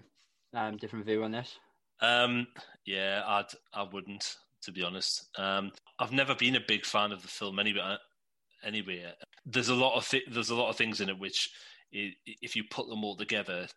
[0.54, 1.58] um, different view on this.
[2.02, 2.48] Um,
[2.86, 5.28] yeah, I'd I wouldn't to be honest.
[5.38, 7.96] Um, I've never been a big fan of the film anyway.
[8.64, 9.06] Anyway,
[9.46, 11.50] there's a lot of th- there's a lot of things in it which,
[11.92, 13.68] if you put them all together,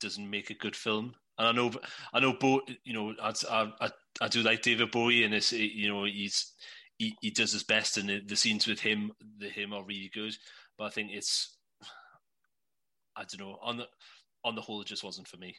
[0.00, 1.14] doesn't make a good film.
[1.38, 1.70] And I know,
[2.12, 3.32] I know, Bo, you know, I,
[3.80, 6.52] I, I do like David Bowie, and it's you know he's
[6.98, 10.10] he, he does his best, and the, the scenes with him, the him are really
[10.12, 10.36] good.
[10.76, 11.56] But I think it's,
[13.16, 13.86] I don't know, on the
[14.44, 15.56] on the whole, it just wasn't for me.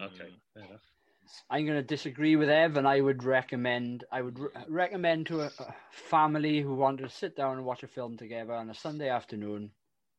[0.00, 0.78] Okay, mm.
[1.50, 5.42] I'm going to disagree with Ev, and I would recommend I would re- recommend to
[5.42, 8.74] a, a, family who want to sit down and watch a film together on a
[8.74, 9.70] Sunday afternoon.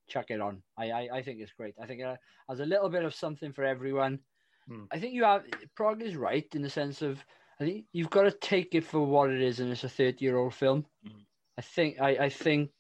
[0.08, 0.62] Chuck it on.
[0.78, 1.76] I I, I think it's great.
[1.82, 2.18] I think it
[2.50, 4.20] has a little bit of something for everyone.
[4.68, 4.86] Hmm.
[4.92, 5.44] I think you have
[5.76, 7.24] Prog is right in the sense of
[7.60, 10.54] I think you've got to take it for what it is, and it's a thirty-year-old
[10.54, 10.86] film.
[11.08, 11.26] Mm.
[11.58, 12.72] I think I, I think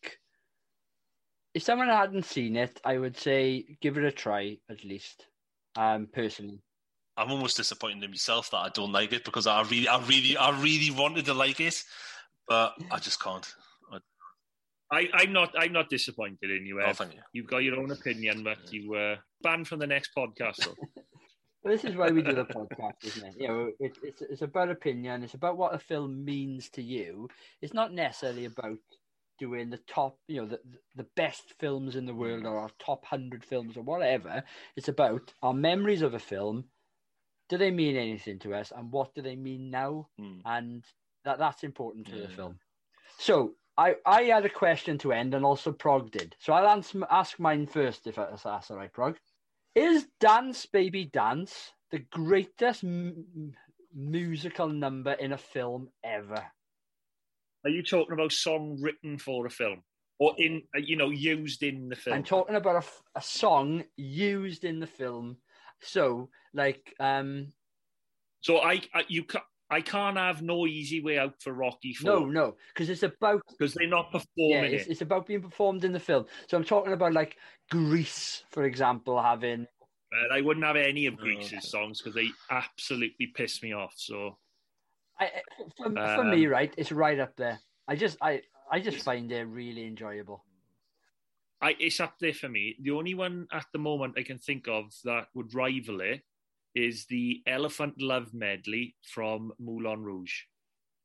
[1.54, 5.28] if someone hadn't seen it, I would say give it a try at least.
[5.78, 6.62] Um, personally,
[7.18, 10.38] I'm almost disappointed in myself that I don't like it because I really, I really,
[10.38, 11.82] I really wanted to like it,
[12.48, 13.48] but I just can't.
[14.92, 15.54] I, I'm not.
[15.58, 16.80] I'm not disappointed in you.
[16.80, 16.90] Ed.
[16.90, 17.22] Oh, thank you.
[17.34, 20.64] You've got your own opinion, but you were uh, banned from the next podcast.
[20.64, 20.76] So.
[21.64, 23.34] Well, this is why we do the podcast, isn't it?
[23.40, 25.24] You know, it, it's it's about opinion.
[25.24, 27.28] It's about what a film means to you.
[27.60, 28.78] It's not necessarily about
[29.40, 30.60] doing the top, you know, the
[30.96, 34.44] the best films in the world or our top hundred films or whatever.
[34.76, 36.66] It's about our memories of a film.
[37.50, 40.10] Do they mean anything to us, and what do they mean now?
[40.20, 40.42] Mm.
[40.46, 40.84] And
[41.24, 42.28] that that's important to Yeah.
[42.28, 42.60] the film.
[43.20, 46.36] So I I had a question to end, and also Prog did.
[46.40, 49.18] So I'll answer, ask mine first, if that's all right, Prog.
[49.76, 53.54] Is Dance Baby Dance the greatest m-
[53.94, 56.44] musical number in a film ever?
[57.64, 59.84] Are you talking about song written for a film,
[60.20, 62.16] or in you know used in the film?
[62.16, 62.86] I'm talking about
[63.16, 65.38] a song used in the film.
[65.82, 67.54] So, like, um,
[68.42, 72.26] so I, I you ca- I can't have no easy way out for Rocky no,
[72.26, 74.12] Four no, because it's about because they're not
[74.48, 74.88] yeah, performing it's, it.
[74.88, 76.26] it's about being performed in the film.
[76.48, 77.38] So I'm talking about like
[77.70, 79.68] Grease, for example, having
[80.12, 81.70] And I wouldn't have any of Oh, Grease's okay.
[81.70, 83.94] songs because they absolutely piss me off.
[83.98, 84.40] So
[85.20, 85.44] I,
[85.78, 87.60] for, for Um, me, right, it's right up there.
[87.88, 90.46] I just, I, I just find it really enjoyable.
[91.62, 92.76] I, it's up there for me.
[92.82, 96.22] The only one at the moment I can think of that would rival it
[96.76, 100.34] is the Elephant Love medley from Moulin Rouge.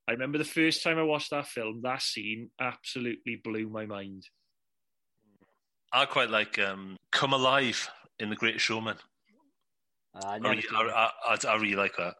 [0.08, 4.24] I remember the first time I watched that film, that scene absolutely blew my mind.
[5.92, 7.88] I quite like um, "Come Alive"
[8.18, 8.96] in The Great Showman.
[10.14, 11.10] Uh, I I, never re- seen I.
[11.28, 12.14] I, I, I really like that.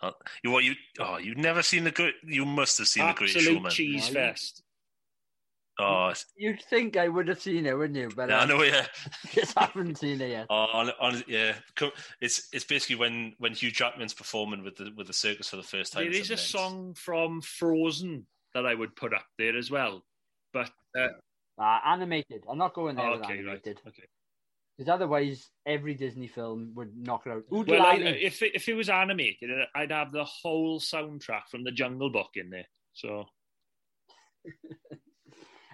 [0.00, 0.12] Uh,
[0.42, 3.38] You what you oh you've never seen the great you must have seen the Greatest
[3.38, 3.70] Absolute Showman.
[3.72, 4.62] cheese fest.
[5.78, 8.10] Oh You'd think I would have seen it, wouldn't you?
[8.14, 8.86] But yeah, I I know yeah.
[9.32, 10.46] just haven't seen it yet.
[10.50, 11.54] Oh, on, on, yeah,
[12.20, 15.62] it's it's basically when when Hugh Jackman's performing with the with the circus for the
[15.62, 16.04] first time.
[16.04, 16.94] There is a something.
[16.94, 20.04] song from Frozen that I would put up there as well.
[20.52, 21.08] But uh,
[21.58, 22.44] Uh, animated.
[22.48, 23.40] I'm not going there with okay, right.
[23.40, 23.80] animated.
[23.86, 24.04] Okay.
[24.76, 27.44] Because otherwise, every Disney film would knock it out.
[27.52, 31.62] Oodle Well, I, if it, if it was animated, I'd have the whole soundtrack from
[31.62, 32.66] the Jungle Book in there.
[32.94, 33.26] So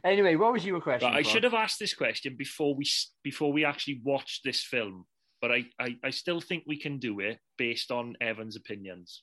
[0.05, 1.11] Anyway, what was your question?
[1.11, 2.87] But I should have asked this question before we
[3.23, 5.07] before we actually watched this film.
[5.41, 9.23] But I, I, I still think we can do it based on Evan's opinions.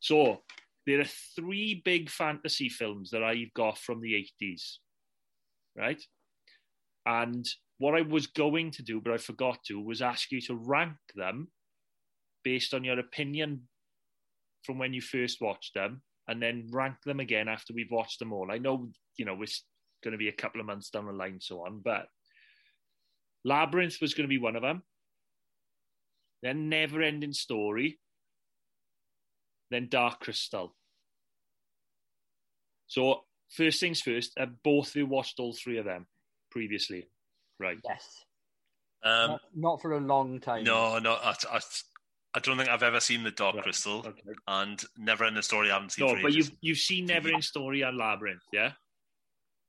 [0.00, 0.42] So
[0.86, 4.80] there are three big fantasy films that I've got from the eighties,
[5.76, 6.02] right?
[7.06, 7.46] And
[7.78, 10.96] what I was going to do, but I forgot to, was ask you to rank
[11.14, 11.48] them
[12.44, 13.68] based on your opinion
[14.64, 18.32] from when you first watched them, and then rank them again after we've watched them
[18.32, 18.50] all.
[18.50, 19.46] I know, you know, we're
[20.02, 22.06] going to be a couple of months down the line, so on, but
[23.44, 24.82] Labyrinth was going to be one of them.
[26.42, 27.98] Then Never Ending Story.
[29.70, 30.74] Then Dark Crystal.
[32.86, 36.06] So, first things first, uh, both of you watched all three of them
[36.50, 37.08] previously,
[37.58, 37.78] right?
[37.88, 38.24] Yes.
[39.04, 40.64] Um, not, not for a long time.
[40.64, 41.60] no, no, I, I,
[42.34, 44.22] I don't think I've ever seen the Dark Right, Crystal, Okay.
[44.48, 46.06] and Never Ending Story I haven't seen.
[46.06, 48.72] No, but you've you've seen Never Ending Story and Labyrinth, yeah.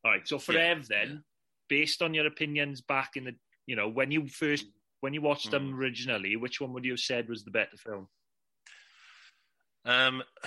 [0.06, 0.28] All right.
[0.28, 1.24] So for Yeah, Ev, then,
[1.68, 3.36] based on your opinions back in the,
[3.68, 4.66] you know, when you first
[5.02, 5.78] when you watched them Mm.
[5.78, 8.08] originally, which one would you have said was the better film?
[9.86, 10.24] Um,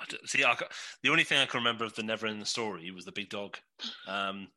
[0.00, 0.56] I see, I,
[1.02, 3.58] the only thing I can remember of the Never Ending Story was the big dog.
[4.06, 4.48] Um,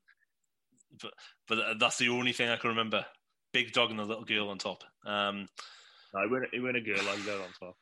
[1.02, 1.14] but
[1.48, 3.06] but that's the only thing I can remember.
[3.54, 4.84] Big dog and the little girl on top.
[5.06, 5.48] Um,
[6.14, 7.78] No, it went it went a girl like that on top.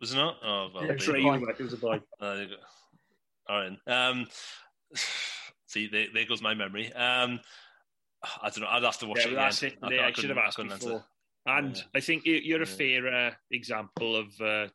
[0.00, 0.36] was it not?
[0.42, 1.34] Oh, well, Yeah, there Trey, you sure.
[1.38, 2.00] you went, it was a boy.
[2.20, 2.56] Uh, there you go.
[3.48, 3.78] All right.
[3.86, 4.26] Um,
[5.66, 6.92] see, there, there goes my memory.
[6.92, 7.40] Um,
[8.40, 8.68] I don't know.
[8.68, 9.44] I'd have to watch Yeah, it but again.
[9.44, 9.78] that's it.
[9.82, 10.86] I, Yeah, I, couldn't- should have asked couldn't answer.
[10.86, 11.04] before.
[11.46, 11.82] And Yeah.
[11.94, 12.74] I think you- you're a Yeah.
[12.76, 14.68] fair uh, example of uh,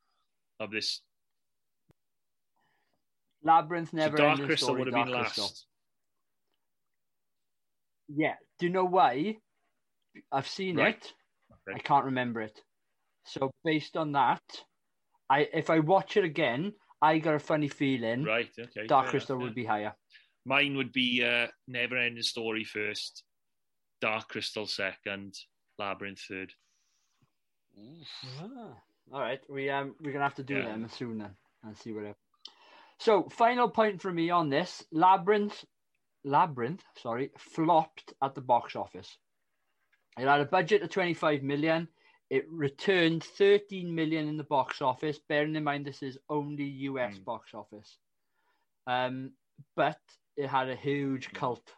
[0.60, 1.02] of this.
[3.44, 4.80] Labyrinth So never Dark Crystal story.
[4.80, 5.44] would have been Dark Crystal.
[5.46, 5.66] last.
[8.10, 8.36] Yeah.
[8.60, 9.38] Do you know why?
[10.32, 10.96] I've seen Right.
[10.96, 11.14] it.
[11.76, 12.62] I can't remember it.
[13.26, 14.42] So based on that,
[15.30, 18.50] I if I watch it again, I got a funny feeling Right.
[18.58, 18.88] Okay.
[18.88, 19.94] Dark fair Crystal enough, would be higher.
[20.46, 23.24] Mine would be uh, Never Ending Story first,
[24.00, 25.36] Dark Crystal second,
[25.78, 26.54] Labyrinth third.
[28.40, 30.66] Ah, all right, we um we're gonna have to do Yeah.
[30.66, 32.06] them soon then and see what.
[32.06, 32.18] it-
[33.00, 35.64] So final point for me on this labyrinth,
[36.24, 39.18] labyrinth, sorry, flopped at the box office.
[40.18, 41.88] It had a budget of twenty five million.
[42.30, 45.20] It returned thirteen million in the box office.
[45.30, 47.26] Bearing in mind this is only US Mm.
[47.26, 47.98] box office,
[48.88, 49.32] um,
[49.76, 50.00] but
[50.36, 51.74] it had a huge cult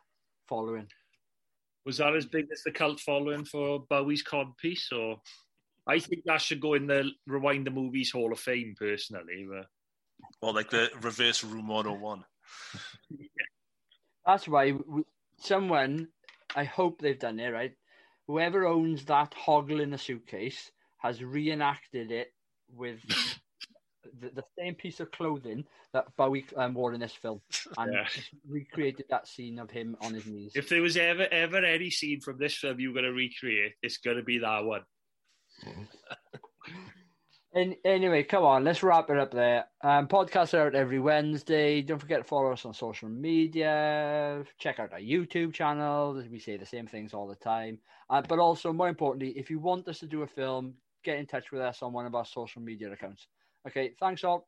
[0.48, 0.88] following.
[1.86, 4.92] Was that as big as the cult following for Bowie's cod piece?
[4.92, 5.22] Or
[5.88, 9.48] I think that should go in the Rewind the Movies Hall of Fame personally.
[9.50, 9.68] But
[10.42, 12.26] Or like the reverse room 101.
[14.26, 15.04] That's why we,
[15.38, 16.10] someone,
[16.56, 17.74] I hope they've done it right.
[18.30, 20.70] Whoever owns that hoggle in a suitcase
[21.00, 22.32] has reenacted it
[22.72, 23.00] with
[24.22, 27.42] the, the same piece of clothing that Bowie um, wore in this film,
[27.80, 28.06] and Yeah.
[28.14, 30.52] just recreated that scene of him on his knees.
[30.54, 33.98] if there was ever ever any scene from this film you're going to recreate, it's
[33.98, 34.84] going to be that one.
[37.52, 39.66] And anyway, come on, let's wrap it up there.
[39.84, 41.82] Um, podcasts are out every Wednesday.
[41.82, 44.44] Don't forget to follow us on social media.
[44.60, 46.24] Check out our YouTube channel.
[46.30, 47.80] We say the same things all the time.
[48.08, 51.26] Uh, but also, more importantly, if you want us to do a film, get in
[51.26, 53.26] touch with us on one of our social media accounts.
[53.68, 54.48] Okay, thanks all.